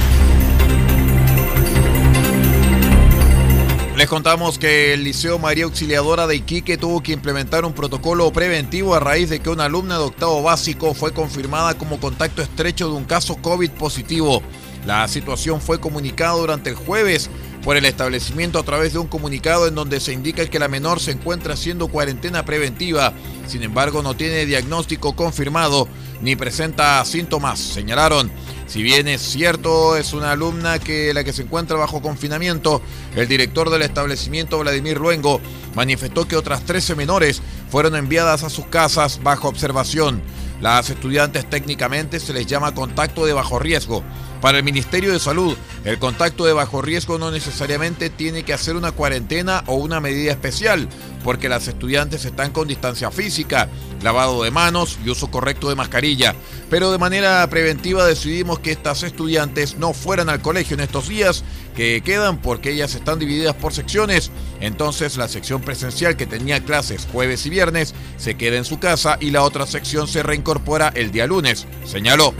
Les 3.99 4.07
contamos 4.07 4.57
que 4.57 4.93
el 4.93 5.03
Liceo 5.03 5.39
María 5.39 5.65
Auxiliadora 5.65 6.25
de 6.25 6.37
Iquique 6.37 6.77
tuvo 6.77 7.03
que 7.03 7.11
implementar 7.11 7.65
un 7.65 7.73
protocolo 7.73 8.31
preventivo 8.31 8.95
a 8.95 9.01
raíz 9.01 9.29
de 9.29 9.41
que 9.41 9.49
una 9.49 9.65
alumna 9.65 9.97
de 9.97 10.05
octavo 10.05 10.41
básico 10.41 10.93
fue 10.93 11.11
confirmada 11.11 11.77
como 11.77 11.99
contacto 11.99 12.41
estrecho 12.41 12.87
de 12.87 12.95
un 12.95 13.03
caso 13.03 13.35
COVID 13.41 13.71
positivo. 13.71 14.41
La 14.85 15.05
situación 15.09 15.59
fue 15.59 15.81
comunicada 15.81 16.37
durante 16.37 16.69
el 16.69 16.77
jueves 16.77 17.29
por 17.61 17.75
el 17.75 17.83
establecimiento 17.83 18.57
a 18.57 18.63
través 18.63 18.93
de 18.93 18.99
un 18.99 19.07
comunicado 19.07 19.67
en 19.67 19.75
donde 19.75 19.99
se 19.99 20.13
indica 20.13 20.45
que 20.45 20.59
la 20.59 20.69
menor 20.69 21.01
se 21.01 21.11
encuentra 21.11 21.55
haciendo 21.55 21.89
cuarentena 21.89 22.45
preventiva, 22.45 23.11
sin 23.47 23.63
embargo 23.63 24.01
no 24.01 24.15
tiene 24.15 24.45
diagnóstico 24.45 25.13
confirmado 25.13 25.89
ni 26.21 26.35
presenta 26.35 27.03
síntomas, 27.05 27.59
señalaron. 27.59 28.31
Si 28.67 28.83
bien 28.83 29.07
es 29.07 29.21
cierto, 29.21 29.97
es 29.97 30.13
una 30.13 30.31
alumna 30.31 30.79
que 30.79 31.13
la 31.13 31.23
que 31.23 31.33
se 31.33 31.41
encuentra 31.41 31.77
bajo 31.77 32.01
confinamiento, 32.01 32.81
el 33.15 33.27
director 33.27 33.69
del 33.69 33.81
establecimiento, 33.81 34.59
Vladimir 34.59 34.99
Luengo, 34.99 35.41
manifestó 35.75 36.27
que 36.27 36.35
otras 36.35 36.63
13 36.65 36.95
menores 36.95 37.41
fueron 37.69 37.95
enviadas 37.95 38.43
a 38.43 38.49
sus 38.49 38.65
casas 38.67 39.21
bajo 39.23 39.47
observación. 39.47 40.21
Las 40.61 40.89
estudiantes 40.89 41.49
técnicamente 41.49 42.19
se 42.19 42.33
les 42.33 42.45
llama 42.45 42.75
contacto 42.75 43.25
de 43.25 43.33
bajo 43.33 43.59
riesgo. 43.59 44.03
Para 44.41 44.57
el 44.57 44.63
Ministerio 44.63 45.11
de 45.11 45.19
Salud, 45.19 45.57
el 45.83 45.99
contacto 45.99 46.45
de 46.45 46.53
bajo 46.53 46.81
riesgo 46.81 47.17
no 47.17 47.29
necesariamente 47.29 48.09
tiene 48.09 48.43
que 48.43 48.53
hacer 48.53 48.77
una 48.77 48.93
cuarentena 48.93 49.63
o 49.67 49.75
una 49.75 49.99
medida 49.99 50.31
especial, 50.31 50.87
porque 51.25 51.49
las 51.49 51.67
estudiantes 51.67 52.23
están 52.23 52.51
con 52.51 52.67
distancia 52.67 53.11
física, 53.11 53.67
lavado 54.01 54.43
de 54.43 54.51
manos 54.51 54.97
y 55.05 55.09
uso 55.09 55.29
correcto 55.29 55.67
de 55.67 55.75
mascarilla. 55.75 56.35
Pero 56.69 56.89
de 56.91 56.97
manera 56.97 57.45
preventiva 57.49 58.05
decidimos 58.05 58.59
que 58.59 58.71
estas 58.71 59.03
estudiantes 59.03 59.77
no 59.77 59.91
fueran 59.91 60.29
al 60.29 60.41
colegio 60.41 60.75
en 60.75 60.81
estos 60.81 61.09
días 61.09 61.43
que 61.75 62.01
quedan 62.01 62.37
porque 62.37 62.71
ellas 62.71 62.95
están 62.95 63.19
divididas 63.19 63.55
por 63.55 63.73
secciones. 63.73 64.31
Entonces 64.61 65.17
la 65.17 65.27
sección 65.27 65.61
presencial 65.61 66.15
que 66.15 66.27
tenía 66.27 66.63
clases 66.63 67.07
jueves 67.11 67.45
y 67.45 67.49
viernes 67.49 67.93
se 68.17 68.35
queda 68.35 68.57
en 68.57 68.65
su 68.65 68.79
casa 68.79 69.17
y 69.19 69.31
la 69.31 69.43
otra 69.43 69.67
sección 69.67 70.07
se 70.07 70.23
reincorpora 70.23 70.93
el 70.95 71.11
día 71.11 71.27
lunes, 71.27 71.67
señaló. 71.85 72.33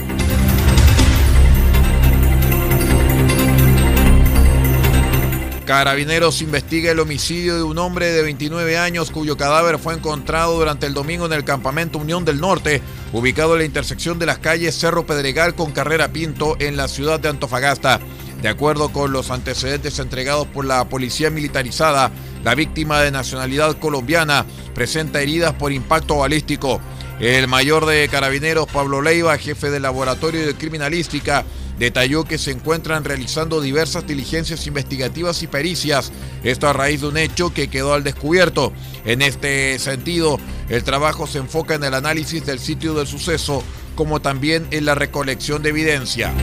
Carabineros 5.70 6.42
investiga 6.42 6.90
el 6.90 7.00
homicidio 7.00 7.56
de 7.56 7.62
un 7.62 7.78
hombre 7.78 8.12
de 8.12 8.24
29 8.24 8.80
años 8.80 9.12
cuyo 9.12 9.38
cadáver 9.38 9.78
fue 9.78 9.94
encontrado 9.94 10.58
durante 10.58 10.88
el 10.88 10.96
domingo 10.96 11.28
en 11.28 11.34
el 11.34 11.44
campamento 11.44 12.00
Unión 12.00 12.26
del 12.26 12.40
Norte, 12.42 12.82
ubicado 13.14 13.54
en 13.54 13.60
la 13.60 13.66
intersección 13.66 14.18
de 14.18 14.26
las 14.26 14.40
calles 14.40 14.74
Cerro 14.74 15.06
Pedregal 15.06 15.54
con 15.54 15.72
Carrera 15.72 16.08
Pinto 16.08 16.56
en 16.58 16.76
la 16.76 16.88
ciudad 16.88 17.20
de 17.20 17.30
Antofagasta. 17.30 18.00
De 18.42 18.50
acuerdo 18.50 18.92
con 18.92 19.12
los 19.12 19.30
antecedentes 19.30 20.00
entregados 20.00 20.48
por 20.48 20.66
la 20.66 20.90
policía 20.90 21.30
militarizada, 21.30 22.10
la 22.44 22.56
víctima 22.56 23.02
de 23.02 23.12
nacionalidad 23.12 23.78
colombiana 23.78 24.48
presenta 24.74 25.22
heridas 25.22 25.54
por 25.54 25.72
impacto 25.72 26.18
balístico. 26.18 26.82
El 27.20 27.48
mayor 27.48 27.86
de 27.86 28.08
carabineros, 28.10 28.66
Pablo 28.66 29.04
Leiva, 29.04 29.38
jefe 29.38 29.70
del 29.70 29.84
laboratorio 29.84 30.48
de 30.48 30.56
criminalística, 30.56 31.46
detalló 31.80 32.26
que 32.26 32.38
se 32.38 32.52
encuentran 32.52 33.06
realizando 33.06 33.62
diversas 33.62 34.06
diligencias 34.06 34.68
investigativas 34.68 35.42
y 35.42 35.48
pericias, 35.48 36.12
esto 36.44 36.68
a 36.68 36.74
raíz 36.74 37.02
de 37.02 37.08
un 37.08 37.18
hecho 37.18 37.54
que 37.54 37.70
quedó 37.70 37.94
al 37.94 38.04
descubierto. 38.04 38.74
En 39.06 39.22
este 39.22 39.80
sentido, 39.80 40.38
el 40.68 40.84
trabajo 40.84 41.26
se 41.26 41.40
enfoca 41.40 41.76
en 41.76 41.84
el 41.86 41.94
análisis 41.94 42.46
del 42.46 42.60
sitio 42.60 42.94
del 42.94 43.08
suceso, 43.08 43.64
como 43.96 44.22
también 44.22 44.68
en 44.72 44.86
la 44.86 44.94
recolección 44.94 45.64
de 45.64 45.70
evidencia. 45.70 46.34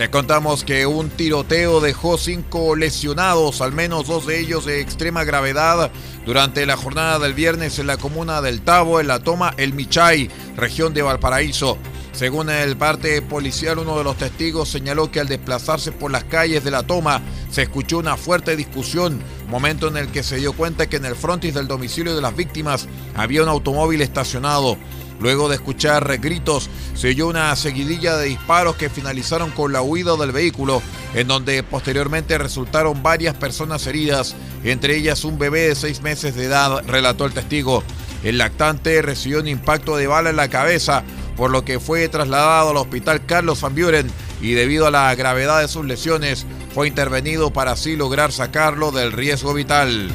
Les 0.00 0.08
contamos 0.08 0.64
que 0.64 0.86
un 0.86 1.10
tiroteo 1.10 1.82
dejó 1.82 2.16
cinco 2.16 2.74
lesionados, 2.74 3.60
al 3.60 3.72
menos 3.72 4.06
dos 4.06 4.26
de 4.26 4.40
ellos 4.40 4.64
de 4.64 4.80
extrema 4.80 5.24
gravedad, 5.24 5.90
durante 6.24 6.64
la 6.64 6.78
jornada 6.78 7.18
del 7.18 7.34
viernes 7.34 7.78
en 7.78 7.86
la 7.86 7.98
comuna 7.98 8.40
del 8.40 8.62
Tabo, 8.62 8.98
en 8.98 9.08
la 9.08 9.22
toma 9.22 9.52
El 9.58 9.74
Michay, 9.74 10.30
región 10.56 10.94
de 10.94 11.02
Valparaíso. 11.02 11.76
Según 12.12 12.48
el 12.48 12.78
parte 12.78 13.20
policial, 13.20 13.78
uno 13.78 13.98
de 13.98 14.04
los 14.04 14.16
testigos 14.16 14.70
señaló 14.70 15.10
que 15.10 15.20
al 15.20 15.28
desplazarse 15.28 15.92
por 15.92 16.10
las 16.10 16.24
calles 16.24 16.64
de 16.64 16.70
la 16.70 16.82
toma 16.82 17.20
se 17.50 17.60
escuchó 17.60 17.98
una 17.98 18.16
fuerte 18.16 18.56
discusión, 18.56 19.20
momento 19.50 19.88
en 19.88 19.98
el 19.98 20.08
que 20.08 20.22
se 20.22 20.36
dio 20.36 20.54
cuenta 20.54 20.88
que 20.88 20.96
en 20.96 21.04
el 21.04 21.14
frontis 21.14 21.52
del 21.52 21.68
domicilio 21.68 22.16
de 22.16 22.22
las 22.22 22.34
víctimas 22.34 22.88
había 23.14 23.42
un 23.42 23.50
automóvil 23.50 24.00
estacionado. 24.00 24.78
Luego 25.20 25.48
de 25.48 25.56
escuchar 25.56 26.18
gritos, 26.18 26.70
se 26.94 27.08
oyó 27.08 27.28
una 27.28 27.54
seguidilla 27.54 28.16
de 28.16 28.26
disparos 28.26 28.76
que 28.76 28.88
finalizaron 28.88 29.50
con 29.50 29.72
la 29.72 29.82
huida 29.82 30.16
del 30.16 30.32
vehículo, 30.32 30.82
en 31.14 31.28
donde 31.28 31.62
posteriormente 31.62 32.38
resultaron 32.38 33.02
varias 33.02 33.34
personas 33.34 33.86
heridas, 33.86 34.34
entre 34.64 34.96
ellas 34.96 35.24
un 35.24 35.38
bebé 35.38 35.68
de 35.68 35.74
seis 35.74 36.00
meses 36.02 36.34
de 36.34 36.46
edad, 36.46 36.82
relató 36.86 37.26
el 37.26 37.34
testigo. 37.34 37.84
El 38.22 38.38
lactante 38.38 39.00
recibió 39.02 39.40
un 39.40 39.48
impacto 39.48 39.96
de 39.96 40.06
bala 40.06 40.30
en 40.30 40.36
la 40.36 40.48
cabeza, 40.48 41.04
por 41.36 41.50
lo 41.50 41.64
que 41.64 41.80
fue 41.80 42.08
trasladado 42.08 42.70
al 42.70 42.76
hospital 42.76 43.24
Carlos 43.24 43.60
Van 43.60 43.74
Buren 43.74 44.10
y 44.42 44.52
debido 44.52 44.86
a 44.86 44.90
la 44.90 45.14
gravedad 45.14 45.60
de 45.60 45.68
sus 45.68 45.84
lesiones 45.84 46.46
fue 46.74 46.88
intervenido 46.88 47.50
para 47.50 47.72
así 47.72 47.96
lograr 47.96 48.32
sacarlo 48.32 48.90
del 48.90 49.12
riesgo 49.12 49.54
vital. 49.54 50.10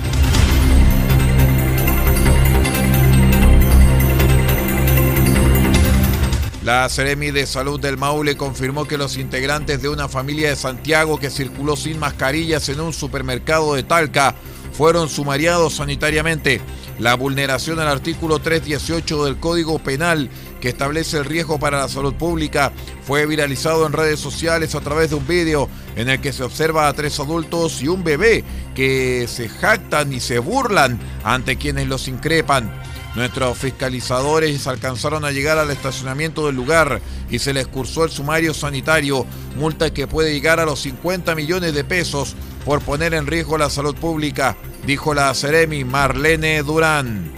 La 6.65 6.89
Seremi 6.89 7.29
de 7.29 7.45
Salud 7.45 7.79
del 7.79 7.95
Maule 7.95 8.35
confirmó 8.35 8.87
que 8.87 8.97
los 8.97 9.17
integrantes 9.17 9.83
de 9.83 9.87
una 9.87 10.09
familia 10.09 10.49
de 10.49 10.55
Santiago 10.55 11.19
que 11.19 11.29
circuló 11.29 11.75
sin 11.75 11.99
mascarillas 11.99 12.69
en 12.69 12.79
un 12.79 12.91
supermercado 12.91 13.75
de 13.75 13.83
Talca 13.83 14.33
fueron 14.73 15.07
sumariados 15.07 15.75
sanitariamente. 15.75 16.61
La 16.97 17.13
vulneración 17.13 17.79
al 17.79 17.87
artículo 17.87 18.39
318 18.39 19.25
del 19.25 19.37
Código 19.37 19.77
Penal 19.77 20.31
que 20.59 20.69
establece 20.69 21.17
el 21.17 21.25
riesgo 21.25 21.59
para 21.59 21.77
la 21.77 21.87
salud 21.87 22.15
pública 22.15 22.71
fue 23.03 23.27
viralizado 23.27 23.85
en 23.85 23.93
redes 23.93 24.19
sociales 24.19 24.73
a 24.73 24.81
través 24.81 25.11
de 25.11 25.17
un 25.17 25.27
vídeo 25.27 25.69
en 25.95 26.09
el 26.09 26.19
que 26.19 26.33
se 26.33 26.41
observa 26.41 26.87
a 26.87 26.93
tres 26.93 27.19
adultos 27.19 27.79
y 27.83 27.89
un 27.89 28.03
bebé 28.03 28.43
que 28.73 29.27
se 29.27 29.49
jactan 29.49 30.11
y 30.11 30.19
se 30.19 30.39
burlan 30.39 30.99
ante 31.23 31.57
quienes 31.57 31.87
los 31.87 32.07
increpan. 32.07 32.71
Nuestros 33.15 33.57
fiscalizadores 33.57 34.67
alcanzaron 34.67 35.23
a 35.23 35.31
llegar 35.31 35.57
al 35.57 35.71
estacionamiento 35.71 36.45
del 36.45 36.55
lugar 36.55 37.01
y 37.29 37.39
se 37.39 37.53
les 37.53 37.65
cursó 37.65 38.03
el 38.03 38.09
sumario 38.09 38.53
sanitario, 38.53 39.25
multa 39.55 39.93
que 39.93 40.05
puede 40.05 40.33
llegar 40.33 40.59
a 40.59 40.65
los 40.65 40.81
50 40.81 41.33
millones 41.33 41.73
de 41.73 41.85
pesos 41.85 42.35
por 42.65 42.81
poner 42.81 43.13
en 43.13 43.25
riesgo 43.25 43.57
la 43.57 43.69
salud 43.69 43.95
pública, 43.95 44.57
dijo 44.85 45.13
la 45.13 45.33
Ceremi 45.33 45.85
Marlene 45.85 46.61
Durán. 46.61 47.31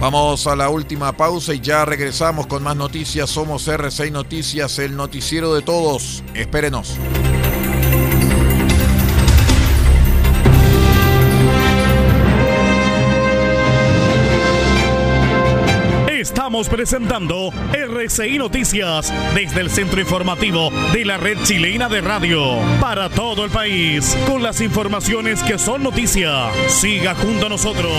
Vamos 0.00 0.46
a 0.46 0.54
la 0.54 0.68
última 0.68 1.16
pausa 1.16 1.54
y 1.54 1.60
ya 1.60 1.84
regresamos 1.86 2.46
con 2.46 2.62
más 2.62 2.76
noticias. 2.76 3.30
Somos 3.30 3.66
R6 3.68 4.12
Noticias, 4.12 4.78
el 4.78 4.96
noticiero 4.96 5.54
de 5.54 5.62
todos. 5.62 6.22
Espérenos. 6.34 6.98
Estamos 16.54 16.68
presentando 16.68 17.50
RCI 17.72 18.38
Noticias 18.38 19.12
desde 19.34 19.60
el 19.60 19.70
centro 19.70 20.00
informativo 20.00 20.70
de 20.92 21.04
la 21.04 21.16
red 21.16 21.36
chilena 21.42 21.88
de 21.88 22.00
radio 22.00 22.60
para 22.80 23.08
todo 23.08 23.44
el 23.44 23.50
país 23.50 24.16
con 24.28 24.40
las 24.40 24.60
informaciones 24.60 25.42
que 25.42 25.58
son 25.58 25.82
noticia. 25.82 26.52
Siga 26.68 27.16
junto 27.16 27.46
a 27.46 27.48
nosotros. 27.48 27.90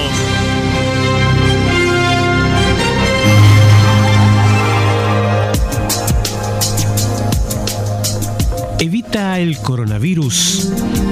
Evita 8.80 9.38
el 9.40 9.58
coronavirus 9.58 10.72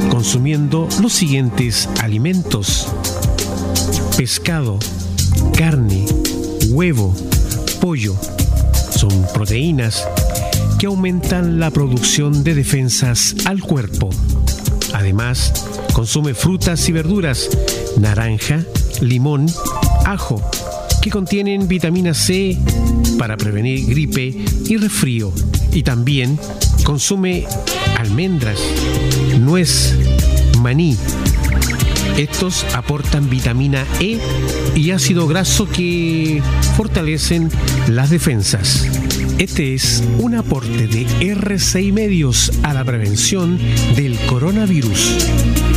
consumiendo 0.10 0.88
los 1.02 1.12
siguientes 1.12 1.90
alimentos. 2.02 2.88
Pescado, 4.16 4.80
carne, 5.58 6.06
huevo, 6.70 7.14
pollo. 7.84 8.16
Son 8.96 9.12
proteínas 9.34 10.08
que 10.80 10.86
aumentan 10.86 11.60
la 11.60 11.70
producción 11.70 12.42
de 12.42 12.56
defensas 12.56 13.36
al 13.44 13.62
cuerpo. 13.62 14.10
Además, 14.94 15.66
consume 15.92 16.34
frutas 16.34 16.88
y 16.88 16.94
verduras, 16.94 17.50
naranja, 18.00 18.64
limón, 19.02 19.48
ajo, 20.06 20.42
que 21.02 21.10
contienen 21.10 21.68
vitamina 21.68 22.14
C 22.14 22.58
para 23.20 23.36
prevenir 23.36 23.86
gripe 23.86 24.34
y 24.66 24.78
resfrío. 24.78 25.34
Y 25.74 25.84
también 25.84 26.40
consume 26.86 27.46
almendras, 27.98 28.62
nuez, 29.42 29.94
maní, 30.60 30.96
estos 32.18 32.66
aportan 32.74 33.30
vitamina 33.30 33.86
E 34.00 34.20
y 34.76 34.92
ácido 34.92 35.28
graso 35.28 35.68
que 35.68 36.42
fortalecen 36.76 37.50
las 37.88 38.10
defensas. 38.10 38.88
Este 39.40 39.74
es 39.74 40.04
un 40.20 40.36
aporte 40.36 40.88
de 40.88 41.08
R6 41.08 41.92
Medios 41.92 42.52
a 42.64 42.74
la 42.74 42.84
prevención 42.84 43.60
del 43.96 44.18
coronavirus. 44.28 45.73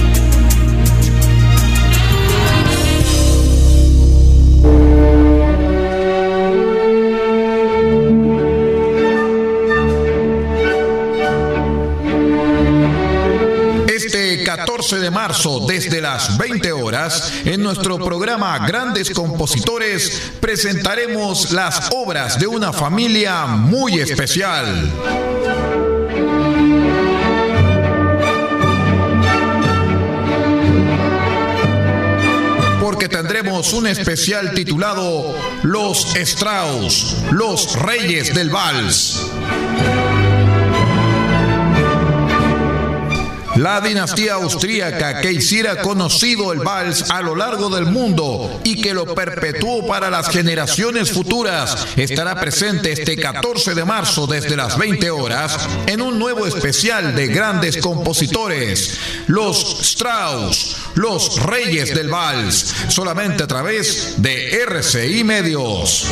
De 14.95 15.11
marzo 15.11 15.67
desde 15.67 16.01
las 16.01 16.39
20 16.39 16.71
horas, 16.71 17.33
en 17.45 17.61
nuestro 17.61 17.99
programa 17.99 18.57
Grandes 18.69 19.11
Compositores 19.11 20.31
presentaremos 20.39 21.51
las 21.51 21.91
obras 21.93 22.39
de 22.39 22.47
una 22.47 22.73
familia 22.73 23.47
muy 23.47 23.99
especial. 23.99 24.89
Porque 32.81 33.09
tendremos 33.09 33.73
un 33.73 33.89
especial 33.89 34.53
titulado 34.55 35.35
Los 35.65 36.15
Strauss, 36.15 37.17
los 37.33 37.75
Reyes 37.81 38.33
del 38.33 38.51
Vals. 38.51 39.33
La 43.57 43.81
dinastía 43.81 44.35
austríaca 44.35 45.21
que 45.21 45.33
hiciera 45.33 45.81
conocido 45.81 46.53
el 46.53 46.59
vals 46.59 47.11
a 47.11 47.23
lo 47.23 47.35
largo 47.35 47.71
del 47.71 47.87
mundo 47.87 48.61
y 48.65 48.81
que 48.81 48.93
lo 48.93 49.15
perpetuó 49.15 49.87
para 49.87 50.11
las 50.11 50.29
generaciones 50.29 51.11
futuras 51.11 51.87
estará 51.97 52.39
presente 52.39 52.93
este 52.93 53.17
14 53.17 53.75
de 53.75 53.85
marzo 53.85 54.27
desde 54.27 54.57
las 54.57 54.77
20 54.77 55.11
horas 55.11 55.69
en 55.87 56.03
un 56.03 56.19
nuevo 56.19 56.47
especial 56.47 57.15
de 57.15 57.29
grandes 57.29 57.79
compositores, 57.79 58.99
los 59.27 59.81
Strauss, 59.81 60.77
los 60.95 61.43
Reyes 61.43 61.95
del 61.95 62.09
Vals, 62.09 62.75
solamente 62.89 63.43
a 63.43 63.47
través 63.47 64.15
de 64.19 64.63
RCI 64.63 65.25
Medios. 65.25 66.07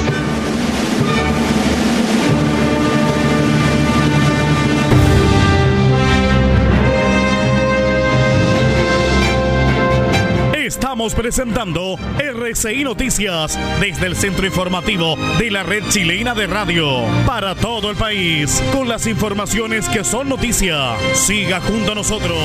Presentando 11.13 11.99
RCI 12.19 12.83
Noticias 12.83 13.59
desde 13.79 14.07
el 14.07 14.17
centro 14.17 14.47
informativo 14.47 15.17
de 15.39 15.51
la 15.51 15.63
red 15.63 15.83
chilena 15.91 16.35
de 16.35 16.47
radio 16.47 17.03
para 17.27 17.55
todo 17.55 17.91
el 17.91 17.97
país 17.97 18.63
con 18.73 18.89
las 18.89 19.07
informaciones 19.07 19.87
que 19.91 20.03
son 20.03 20.31
noticia. 20.31 20.97
Siga 21.13 21.61
junto 21.61 21.93
a 21.93 21.95
nosotros. 21.95 22.39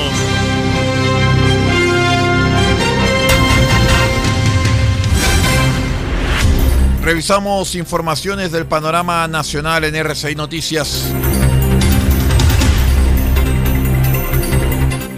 Revisamos 7.02 7.74
informaciones 7.76 8.52
del 8.52 8.66
panorama 8.66 9.26
nacional 9.26 9.84
en 9.84 9.94
RCI 9.96 10.34
Noticias. 10.34 11.10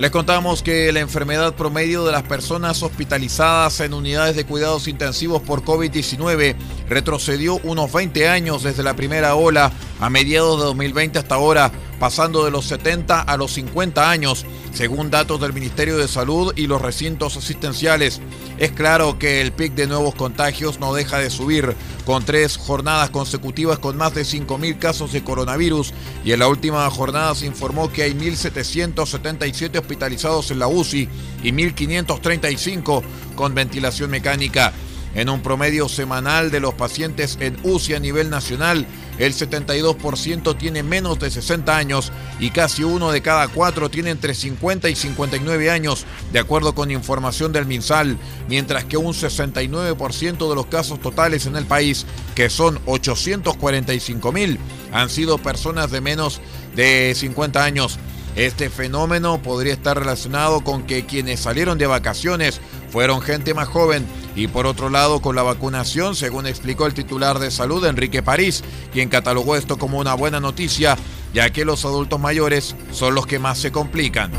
Les 0.03 0.11
contamos 0.11 0.65
que 0.65 0.91
la 0.91 0.99
enfermedad 0.99 1.55
promedio 1.55 2.05
de 2.05 2.11
las 2.11 2.25
personas 2.25 2.83
hospitalizadas 2.83 3.79
en 3.79 3.95
unidades 3.95 4.35
de 4.35 4.45
cuidados 4.45 4.89
intensivos 4.89 5.43
por 5.43 5.63
COVID-19 5.63 6.57
retrocedió 6.89 7.61
unos 7.63 7.93
20 7.93 8.29
años 8.29 8.65
desde 8.65 8.83
la 8.83 8.97
primera 8.97 9.37
ola 9.37 9.71
a 10.01 10.11
mediados 10.11 10.59
de 10.59 10.65
2020 10.65 11.21
hasta 11.21 11.37
ahora, 11.37 11.71
pasando 12.03 12.45
de 12.45 12.51
los 12.51 12.65
70 12.65 13.21
a 13.21 13.37
los 13.37 13.53
50 13.53 14.11
años, 14.11 14.45
según 14.75 15.09
datos 15.09 15.41
del 15.41 15.53
Ministerio 15.53 15.97
de 15.97 16.09
Salud 16.09 16.53
y 16.57 16.67
los 16.67 16.83
recintos 16.83 17.37
asistenciales. 17.37 18.21
Es 18.59 18.73
claro 18.73 19.21
que 19.21 19.41
el 19.41 19.53
pic 19.53 19.75
de 19.75 19.87
nuevos 19.87 20.17
contagios 20.17 20.81
no 20.81 20.95
deja 20.95 21.21
de 21.21 21.31
subir, 21.31 21.77
con 22.05 22.25
tres 22.25 22.57
jornadas 22.57 23.11
consecutivas 23.11 23.79
con 23.79 23.97
más 23.97 24.17
de 24.17 24.23
5.000 24.23 24.81
casos 24.81 25.13
de 25.13 25.23
coronavirus 25.23 25.95
y 26.25 26.33
en 26.33 26.41
la 26.41 26.49
última 26.49 26.91
jornada 26.91 27.37
se 27.37 27.47
informó 27.47 27.93
que 27.93 28.03
hay 28.03 28.15
1.777 28.15 29.79
hospitalizados 29.79 30.51
en 30.51 30.59
la 30.59 30.67
UCI 30.67 31.09
y 31.45 31.53
1.535 31.53 33.05
con 33.37 33.55
ventilación 33.55 34.11
mecánica. 34.11 34.73
En 35.15 35.29
un 35.29 35.41
promedio 35.41 35.89
semanal 35.89 36.51
de 36.51 36.59
los 36.59 36.75
pacientes 36.75 37.37
en 37.41 37.57
UCI 37.63 37.95
a 37.95 38.01
nivel 38.01 38.29
nacional, 38.29 38.87
el 39.19 39.35
72% 39.35 40.57
tiene 40.57 40.83
menos 40.83 41.19
de 41.19 41.31
60 41.31 41.77
años 41.77 42.13
y 42.41 42.51
casi 42.51 42.85
uno 42.85 43.13
de 43.13 43.23
cada 43.23 43.49
cuatro 43.49 43.91
tiene 43.91 44.11
entre 44.11 44.35
50 44.35 44.89
y 44.89 44.97
59 44.97 45.71
años, 45.71 46.07
de 46.33 46.39
acuerdo 46.39 46.75
con 46.75 46.91
información 46.91 47.53
del 47.53 47.67
MinSal, 47.67 48.17
mientras 48.49 48.85
que 48.85 48.97
un 48.97 49.13
69% 49.13 50.49
de 50.49 50.55
los 50.55 50.67
casos 50.67 51.01
totales 51.01 51.47
en 51.47 51.57
el 51.57 51.67
país, 51.67 52.07
que 52.35 52.51
son 52.51 52.81
845 52.87 54.33
mil, 54.33 54.59
han 54.93 55.11
sido 55.11 55.39
personas 55.39 55.91
de 55.91 56.01
menos 56.01 56.41
de 56.75 57.15
50 57.15 57.63
años. 57.63 57.99
Este 58.35 58.71
fenómeno 58.71 59.43
podría 59.43 59.75
estar 59.75 59.99
relacionado 59.99 60.63
con 60.65 60.85
que 60.85 61.05
quienes 61.05 61.41
salieron 61.41 61.77
de 61.77 61.87
vacaciones 61.87 62.63
fueron 62.91 63.21
gente 63.21 63.53
más 63.53 63.69
joven 63.69 64.07
y 64.35 64.47
por 64.47 64.67
otro 64.67 64.89
lado 64.89 65.21
con 65.21 65.37
la 65.37 65.43
vacunación, 65.43 66.17
según 66.17 66.47
explicó 66.47 66.87
el 66.87 66.95
titular 66.95 67.39
de 67.39 67.51
salud 67.51 67.85
Enrique 67.85 68.23
París, 68.23 68.65
quien 68.91 69.11
catalogó 69.11 69.55
esto 69.57 69.77
como 69.77 69.99
una 69.99 70.15
buena 70.15 70.41
noticia, 70.41 70.97
ya 71.35 71.51
que 71.51 71.67
los 71.67 71.85
adultos 71.85 72.19
mayores 72.21 72.75
son 72.91 73.15
los 73.15 73.27
que 73.27 73.39
más 73.39 73.59
se 73.59 73.71
complican. 73.71 74.33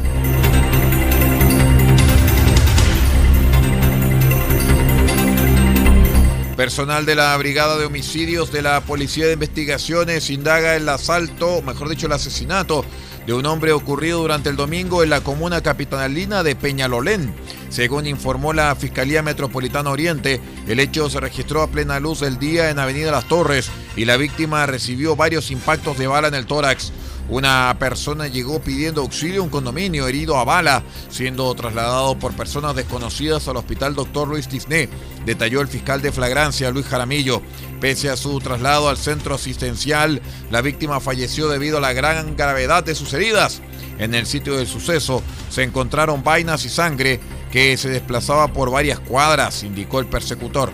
Personal 6.56 7.06
de 7.06 7.16
la 7.16 7.36
Brigada 7.38 7.78
de 7.78 7.86
Homicidios 7.86 8.52
de 8.52 8.62
la 8.62 8.82
Policía 8.82 9.26
de 9.26 9.34
Investigaciones 9.34 10.30
indaga 10.30 10.76
el 10.76 10.88
asalto, 10.88 11.62
mejor 11.64 11.90
dicho, 11.90 12.06
el 12.06 12.14
asesinato 12.14 12.86
de 13.26 13.34
un 13.34 13.46
hombre 13.46 13.72
ocurrido 13.72 14.22
durante 14.22 14.50
el 14.50 14.56
domingo 14.56 15.04
en 15.04 15.10
la 15.10 15.22
comuna 15.22 15.62
capitalina 15.62 16.44
de 16.44 16.56
Peñalolén. 16.56 17.34
Según 17.70 18.06
informó 18.06 18.54
la 18.54 18.76
Fiscalía 18.76 19.24
Metropolitana 19.24 19.90
Oriente, 19.90 20.42
el 20.68 20.80
hecho 20.80 21.10
se 21.10 21.20
registró 21.20 21.62
a 21.62 21.68
plena 21.68 22.00
luz 22.00 22.20
del 22.20 22.38
día 22.38 22.70
en 22.70 22.80
Avenida 22.80 23.12
Las 23.12 23.28
Torres 23.28 23.70
y 23.96 24.06
la 24.06 24.18
víctima 24.18 24.66
recibió 24.66 25.16
varios 25.16 25.52
impactos 25.52 25.98
de 25.98 26.08
bala 26.08 26.28
en 26.28 26.36
el 26.36 26.46
tórax. 26.46 26.92
Una 27.30 27.76
persona 27.80 28.28
llegó 28.28 28.62
pidiendo 28.62 29.02
auxilio 29.02 29.42
a 29.42 29.44
un 29.44 29.50
condominio 29.50 30.08
herido 30.08 30.38
a 30.38 30.44
bala, 30.44 30.84
siendo 31.10 31.54
trasladado 31.56 32.20
por 32.20 32.34
personas 32.34 32.76
desconocidas 32.76 33.48
al 33.48 33.58
hospital 33.58 33.96
Dr. 33.96 34.28
Luis 34.28 34.48
Tisné, 34.48 34.90
detalló 35.26 35.62
el 35.62 35.70
fiscal 35.70 36.02
de 36.02 36.12
flagrancia 36.12 36.70
Luis 36.70 36.86
Jaramillo. 36.86 37.42
Pese 37.80 38.10
a 38.10 38.18
su 38.18 38.40
traslado 38.40 38.90
al 38.90 38.98
centro 38.98 39.36
asistencial, 39.36 40.22
la 40.52 40.62
víctima 40.62 41.00
falleció 41.00 41.48
debido 41.48 41.78
a 41.78 41.82
la 41.82 41.94
gran 41.94 42.36
gravedad 42.36 42.84
de 42.84 42.96
sus 42.96 43.14
heridas. 43.14 43.62
En 44.00 44.16
el 44.16 44.26
sitio 44.26 44.58
del 44.58 44.68
suceso 44.68 45.24
se 45.50 45.64
encontraron 45.64 46.24
vainas 46.24 46.66
y 46.66 46.70
sangre 46.70 47.20
que 47.52 47.78
se 47.78 47.90
desplazaba 47.90 48.50
por 48.50 48.72
varias 48.72 49.00
cuadras, 49.00 49.64
indicó 49.64 50.00
el 50.00 50.08
persecutor. 50.08 50.72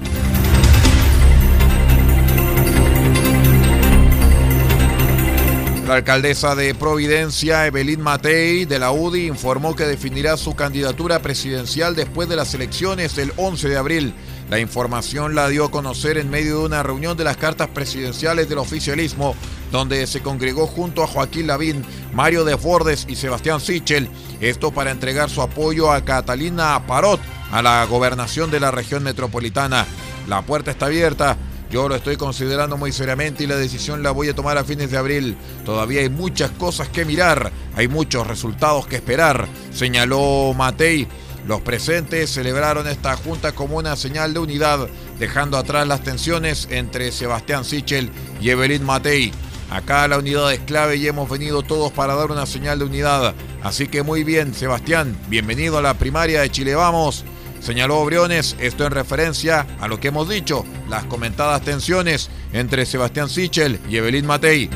La 5.89 5.95
alcaldesa 5.95 6.53
de 6.53 6.75
Providencia, 6.75 7.65
Evelyn 7.65 7.99
Matei, 7.99 8.65
de 8.65 8.77
la 8.77 8.91
UDI, 8.91 9.25
informó 9.25 9.75
que 9.75 9.87
definirá 9.87 10.37
su 10.37 10.53
candidatura 10.55 11.19
presidencial 11.23 11.95
después 11.95 12.29
de 12.29 12.35
las 12.35 12.53
elecciones 12.53 13.15
del 13.15 13.33
11 13.37 13.69
de 13.69 13.75
abril. 13.75 14.13
La 14.51 14.59
información 14.59 15.33
la 15.33 15.49
dio 15.49 15.65
a 15.65 15.71
conocer 15.71 16.19
en 16.19 16.29
medio 16.29 16.59
de 16.59 16.65
una 16.67 16.83
reunión 16.83 17.17
de 17.17 17.23
las 17.23 17.37
cartas 17.37 17.69
presidenciales 17.69 18.47
del 18.47 18.59
oficialismo, 18.59 19.33
donde 19.71 20.05
se 20.05 20.21
congregó 20.21 20.67
junto 20.67 21.01
a 21.01 21.07
Joaquín 21.07 21.47
Lavín, 21.47 21.83
Mario 22.13 22.43
Desbordes 22.43 23.07
y 23.09 23.15
Sebastián 23.15 23.59
Sichel, 23.59 24.11
esto 24.41 24.69
para 24.69 24.91
entregar 24.91 25.31
su 25.31 25.41
apoyo 25.41 25.91
a 25.91 26.05
Catalina 26.05 26.85
Parot 26.85 27.19
a 27.51 27.63
la 27.63 27.83
gobernación 27.85 28.51
de 28.51 28.59
la 28.59 28.69
región 28.69 29.01
metropolitana. 29.01 29.87
La 30.27 30.43
puerta 30.43 30.69
está 30.69 30.85
abierta 30.85 31.35
yo 31.69 31.87
lo 31.87 31.95
estoy 31.95 32.17
considerando 32.17 32.77
muy 32.77 32.91
seriamente 32.91 33.43
y 33.43 33.47
la 33.47 33.55
decisión 33.55 34.01
la 34.01 34.11
voy 34.11 34.29
a 34.29 34.35
tomar 34.35 34.57
a 34.57 34.63
fines 34.63 34.89
de 34.89 34.97
abril. 34.97 35.37
Todavía 35.65 36.01
hay 36.01 36.09
muchas 36.09 36.49
cosas 36.51 36.89
que 36.89 37.05
mirar, 37.05 37.51
hay 37.75 37.87
muchos 37.87 38.25
resultados 38.25 38.87
que 38.87 38.95
esperar, 38.95 39.47
señaló 39.71 40.53
Matei. 40.55 41.07
Los 41.47 41.61
presentes 41.61 42.31
celebraron 42.31 42.87
esta 42.87 43.15
junta 43.15 43.51
como 43.51 43.77
una 43.77 43.95
señal 43.95 44.33
de 44.33 44.39
unidad, 44.39 44.87
dejando 45.19 45.57
atrás 45.57 45.87
las 45.87 46.03
tensiones 46.03 46.67
entre 46.71 47.11
Sebastián 47.11 47.63
Sichel 47.63 48.11
y 48.41 48.49
Evelyn 48.49 48.83
Matei. 48.83 49.31
Acá 49.69 50.07
la 50.07 50.17
unidad 50.17 50.51
es 50.51 50.59
clave 50.61 50.95
y 50.95 51.07
hemos 51.07 51.29
venido 51.29 51.61
todos 51.61 51.91
para 51.91 52.15
dar 52.15 52.31
una 52.31 52.47
señal 52.47 52.79
de 52.79 52.85
unidad. 52.85 53.35
Así 53.61 53.87
que 53.87 54.01
muy 54.01 54.23
bien, 54.23 54.55
Sebastián, 54.55 55.15
bienvenido 55.27 55.77
a 55.77 55.83
la 55.83 55.93
primaria 55.93 56.41
de 56.41 56.49
Chile 56.49 56.73
Vamos. 56.73 57.23
Señaló 57.59 58.03
Briones, 58.05 58.55
esto 58.59 58.85
en 58.85 58.91
referencia 58.91 59.67
a 59.79 59.87
lo 59.87 59.99
que 59.99 60.09
hemos 60.09 60.29
dicho, 60.29 60.65
las 60.89 61.03
comentadas 61.05 61.61
tensiones 61.61 62.29
entre 62.53 62.85
Sebastián 62.85 63.29
Sichel 63.29 63.79
y 63.89 63.97
Evelyn 63.97 64.25
Matei. 64.25 64.69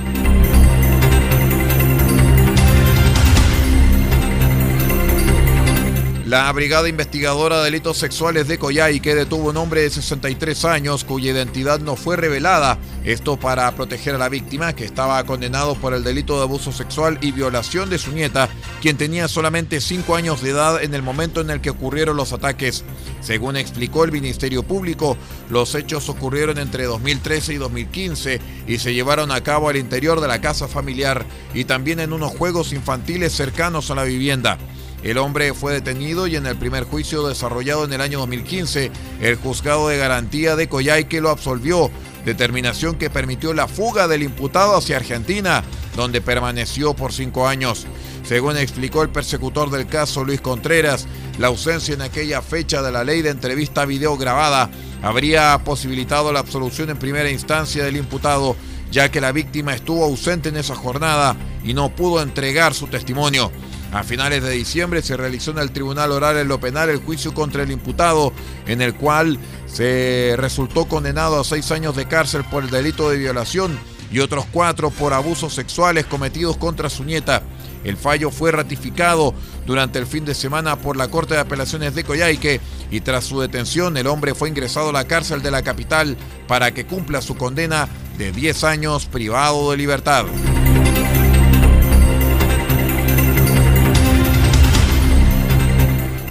La 6.34 6.52
Brigada 6.52 6.90
Investigadora 6.90 7.60
de 7.60 7.66
Delitos 7.66 8.00
Sexuales 8.00 8.48
de 8.48 8.58
Coyay, 8.58 9.00
que 9.02 9.14
detuvo 9.14 9.52
un 9.52 9.58
hombre 9.58 9.82
de 9.82 9.92
63 9.92 10.66
años 10.66 11.04
cuya 11.04 11.32
identidad 11.32 11.80
no 11.80 11.96
fue 11.96 12.16
revelada, 12.16 12.80
esto 13.04 13.38
para 13.38 13.72
proteger 13.76 14.16
a 14.16 14.18
la 14.18 14.30
víctima, 14.30 14.74
que 14.74 14.84
estaba 14.84 15.24
condenado 15.26 15.76
por 15.76 15.94
el 15.94 16.04
delito 16.04 16.38
de 16.38 16.42
abuso 16.42 16.72
sexual 16.72 17.20
y 17.22 17.34
violación 17.34 17.88
de 17.92 18.00
su 18.00 18.14
nieta, 18.14 18.50
quien 18.82 18.98
tenía 18.98 19.28
solamente 19.28 19.80
5 19.80 20.16
años 20.16 20.42
de 20.42 20.50
edad 20.50 20.82
en 20.82 20.96
el 20.96 21.04
momento 21.04 21.40
en 21.40 21.52
el 21.52 21.62
que 21.62 21.70
ocurrieron 21.70 22.18
los 22.18 22.34
ataques. 22.34 22.84
Según 23.22 23.56
explicó 23.56 24.04
el 24.04 24.12
Ministerio 24.12 24.64
Público, 24.64 25.16
los 25.52 25.76
hechos 25.76 26.10
ocurrieron 26.10 26.58
entre 26.58 26.86
2013 26.86 27.54
y 27.54 27.58
2015 27.58 28.42
y 28.66 28.80
se 28.80 28.96
llevaron 28.96 29.32
a 29.32 29.44
cabo 29.44 29.70
al 29.70 29.78
interior 29.78 30.20
de 30.20 30.28
la 30.28 30.42
casa 30.42 30.68
familiar 30.68 31.28
y 31.54 31.66
también 31.66 32.00
en 32.00 32.12
unos 32.12 32.32
juegos 32.32 32.74
infantiles 32.74 33.34
cercanos 33.34 33.92
a 33.92 33.96
la 33.96 34.04
vivienda. 34.04 34.58
El 35.04 35.18
hombre 35.18 35.54
fue 35.54 35.74
detenido 35.74 36.28
y 36.28 36.38
en 36.38 36.46
el 36.46 36.56
primer 36.56 36.86
juicio 36.86 37.28
desarrollado 37.28 37.84
en 37.84 37.92
el 37.92 38.00
año 38.00 38.20
2015, 38.20 38.90
el 39.22 39.36
juzgado 39.36 39.90
de 39.90 39.98
garantía 39.98 40.56
de 40.56 40.70
Coyhaique 40.70 41.20
lo 41.20 41.30
absolvió, 41.30 41.92
determinación 42.24 42.96
que 42.96 43.10
permitió 43.10 43.54
la 43.54 43.68
fuga 43.68 44.08
del 44.08 44.24
imputado 44.24 44.78
hacia 44.78 44.96
Argentina, 44.96 45.62
donde 45.98 46.22
permaneció 46.22 46.94
por 46.94 47.12
cinco 47.12 47.48
años. 47.48 47.86
Según 48.24 48.56
explicó 48.56 49.02
el 49.02 49.10
persecutor 49.10 49.70
del 49.70 49.88
caso, 49.88 50.24
Luis 50.24 50.40
Contreras, 50.40 51.06
la 51.38 51.48
ausencia 51.48 51.94
en 51.94 52.02
aquella 52.02 52.42
fecha 52.42 52.82
de 52.82 52.94
la 52.94 53.04
ley 53.04 53.22
de 53.22 53.32
entrevista 53.32 53.86
video 53.86 54.16
grabada 54.18 54.70
habría 55.02 55.60
posibilitado 55.66 56.32
la 56.32 56.40
absolución 56.40 56.90
en 56.90 56.98
primera 56.98 57.30
instancia 57.30 57.84
del 57.84 57.98
imputado, 57.98 58.56
ya 58.90 59.12
que 59.12 59.20
la 59.20 59.34
víctima 59.34 59.76
estuvo 59.76 60.06
ausente 60.06 60.48
en 60.48 60.56
esa 60.56 60.76
jornada 60.76 61.36
y 61.66 61.74
no 61.74 61.94
pudo 61.94 62.22
entregar 62.22 62.74
su 62.74 62.88
testimonio. 62.88 63.52
A 63.94 64.04
finales 64.04 64.42
de 64.42 64.50
diciembre 64.50 65.04
se 65.04 65.16
realizó 65.16 65.52
en 65.52 65.60
el 65.60 65.72
Tribunal 65.72 66.12
Oral 66.12 66.38
en 66.38 66.48
lo 66.48 66.60
Penal 66.60 66.90
el 66.90 66.98
juicio 66.98 67.32
contra 67.36 67.62
el 67.62 67.70
imputado, 67.70 68.34
en 68.66 68.82
el 68.82 68.96
cual 68.96 69.38
se 69.68 70.34
resultó 70.36 70.86
condenado 70.86 71.40
a 71.40 71.44
seis 71.44 71.72
años 71.72 71.96
de 71.96 72.08
cárcel 72.08 72.44
por 72.44 72.64
el 72.64 72.72
delito 72.72 73.12
de 73.12 73.18
violación 73.18 73.78
y 74.12 74.18
otros 74.18 74.46
cuatro 74.52 74.90
por 74.90 75.14
abusos 75.14 75.54
sexuales 75.54 76.08
cometidos 76.08 76.58
contra 76.58 76.90
su 76.90 77.04
nieta. 77.04 77.44
El 77.84 77.98
fallo 77.98 78.32
fue 78.32 78.52
ratificado 78.52 79.36
durante 79.68 80.00
el 80.00 80.08
fin 80.08 80.26
de 80.26 80.34
semana 80.34 80.76
por 80.76 80.98
la 80.98 81.10
Corte 81.10 81.36
de 81.36 81.42
Apelaciones 81.42 81.94
de 81.94 82.04
Coyhaique 82.04 82.62
y 82.90 83.02
tras 83.02 83.26
su 83.26 83.42
detención 83.42 83.96
el 83.98 84.08
hombre 84.08 84.34
fue 84.34 84.50
ingresado 84.50 84.90
a 84.90 84.94
la 84.94 85.06
cárcel 85.06 85.44
de 85.44 85.52
la 85.52 85.62
capital 85.62 86.18
para 86.48 86.74
que 86.74 86.88
cumpla 86.88 87.22
su 87.22 87.36
condena 87.36 87.88
de 88.18 88.32
10 88.32 88.64
años 88.64 89.06
privado 89.06 89.70
de 89.70 89.78
libertad. 89.78 90.26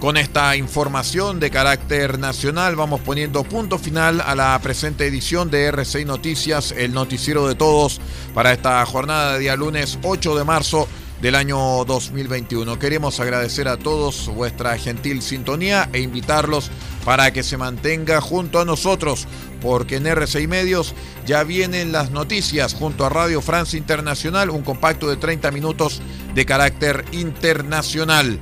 Con 0.03 0.17
esta 0.17 0.57
información 0.57 1.39
de 1.39 1.49
carácter 1.49 2.19
nacional 2.19 2.75
vamos 2.75 3.01
poniendo 3.03 3.45
punto 3.45 3.79
final 3.79 4.21
a 4.21 4.35
la 4.35 4.59
presente 4.61 5.07
edición 5.07 5.49
de 5.49 5.67
RCI 5.67 6.05
Noticias, 6.05 6.75
el 6.77 6.93
noticiero 6.93 7.47
de 7.47 7.55
todos, 7.55 8.01
para 8.35 8.53
esta 8.53 8.85
jornada 8.85 9.35
de 9.35 9.39
día 9.39 9.55
lunes 9.55 10.01
8 10.03 10.37
de 10.37 10.43
marzo 10.43 10.89
del 11.21 11.37
año 11.37 11.85
2021. 11.85 12.81
Queremos 12.81 13.21
agradecer 13.21 13.69
a 13.69 13.77
todos 13.77 14.27
vuestra 14.35 14.77
gentil 14.77 15.23
sintonía 15.23 15.89
e 15.93 16.01
invitarlos 16.01 16.73
para 17.05 17.33
que 17.33 17.45
se 17.45 17.57
mantenga 17.57 18.21
junto 18.21 18.59
a 18.59 18.65
nosotros, 18.65 19.29
porque 19.61 19.99
en 19.99 20.09
RCI 20.09 20.49
Medios 20.49 20.97
ya 21.27 21.45
vienen 21.45 21.93
las 21.93 22.11
noticias 22.11 22.75
junto 22.75 23.07
a 23.07 23.09
Radio 23.09 23.41
Francia 23.41 23.79
Internacional, 23.79 24.51
un 24.51 24.63
compacto 24.63 25.09
de 25.09 25.17
30 25.17 25.53
minutos 25.53 26.03
de 26.35 26.45
carácter 26.45 27.05
internacional. 27.13 28.41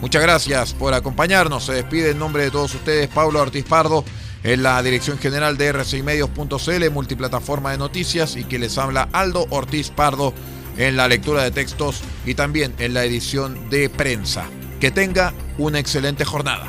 Muchas 0.00 0.22
gracias 0.22 0.74
por 0.74 0.94
acompañarnos. 0.94 1.64
Se 1.64 1.72
despide 1.72 2.10
en 2.10 2.18
nombre 2.18 2.44
de 2.44 2.50
todos 2.50 2.74
ustedes 2.74 3.08
Pablo 3.08 3.40
Ortiz 3.40 3.64
Pardo 3.64 4.04
en 4.44 4.62
la 4.62 4.80
dirección 4.82 5.18
general 5.18 5.56
de 5.58 5.72
rcimedios.cl, 5.72 6.90
multiplataforma 6.90 7.72
de 7.72 7.78
noticias, 7.78 8.36
y 8.36 8.44
que 8.44 8.58
les 8.58 8.78
habla 8.78 9.08
Aldo 9.12 9.46
Ortiz 9.50 9.90
Pardo 9.90 10.32
en 10.76 10.96
la 10.96 11.08
lectura 11.08 11.42
de 11.42 11.50
textos 11.50 12.02
y 12.24 12.34
también 12.34 12.74
en 12.78 12.94
la 12.94 13.04
edición 13.04 13.68
de 13.70 13.88
prensa. 13.88 14.46
Que 14.80 14.92
tenga 14.92 15.34
una 15.58 15.80
excelente 15.80 16.24
jornada. 16.24 16.68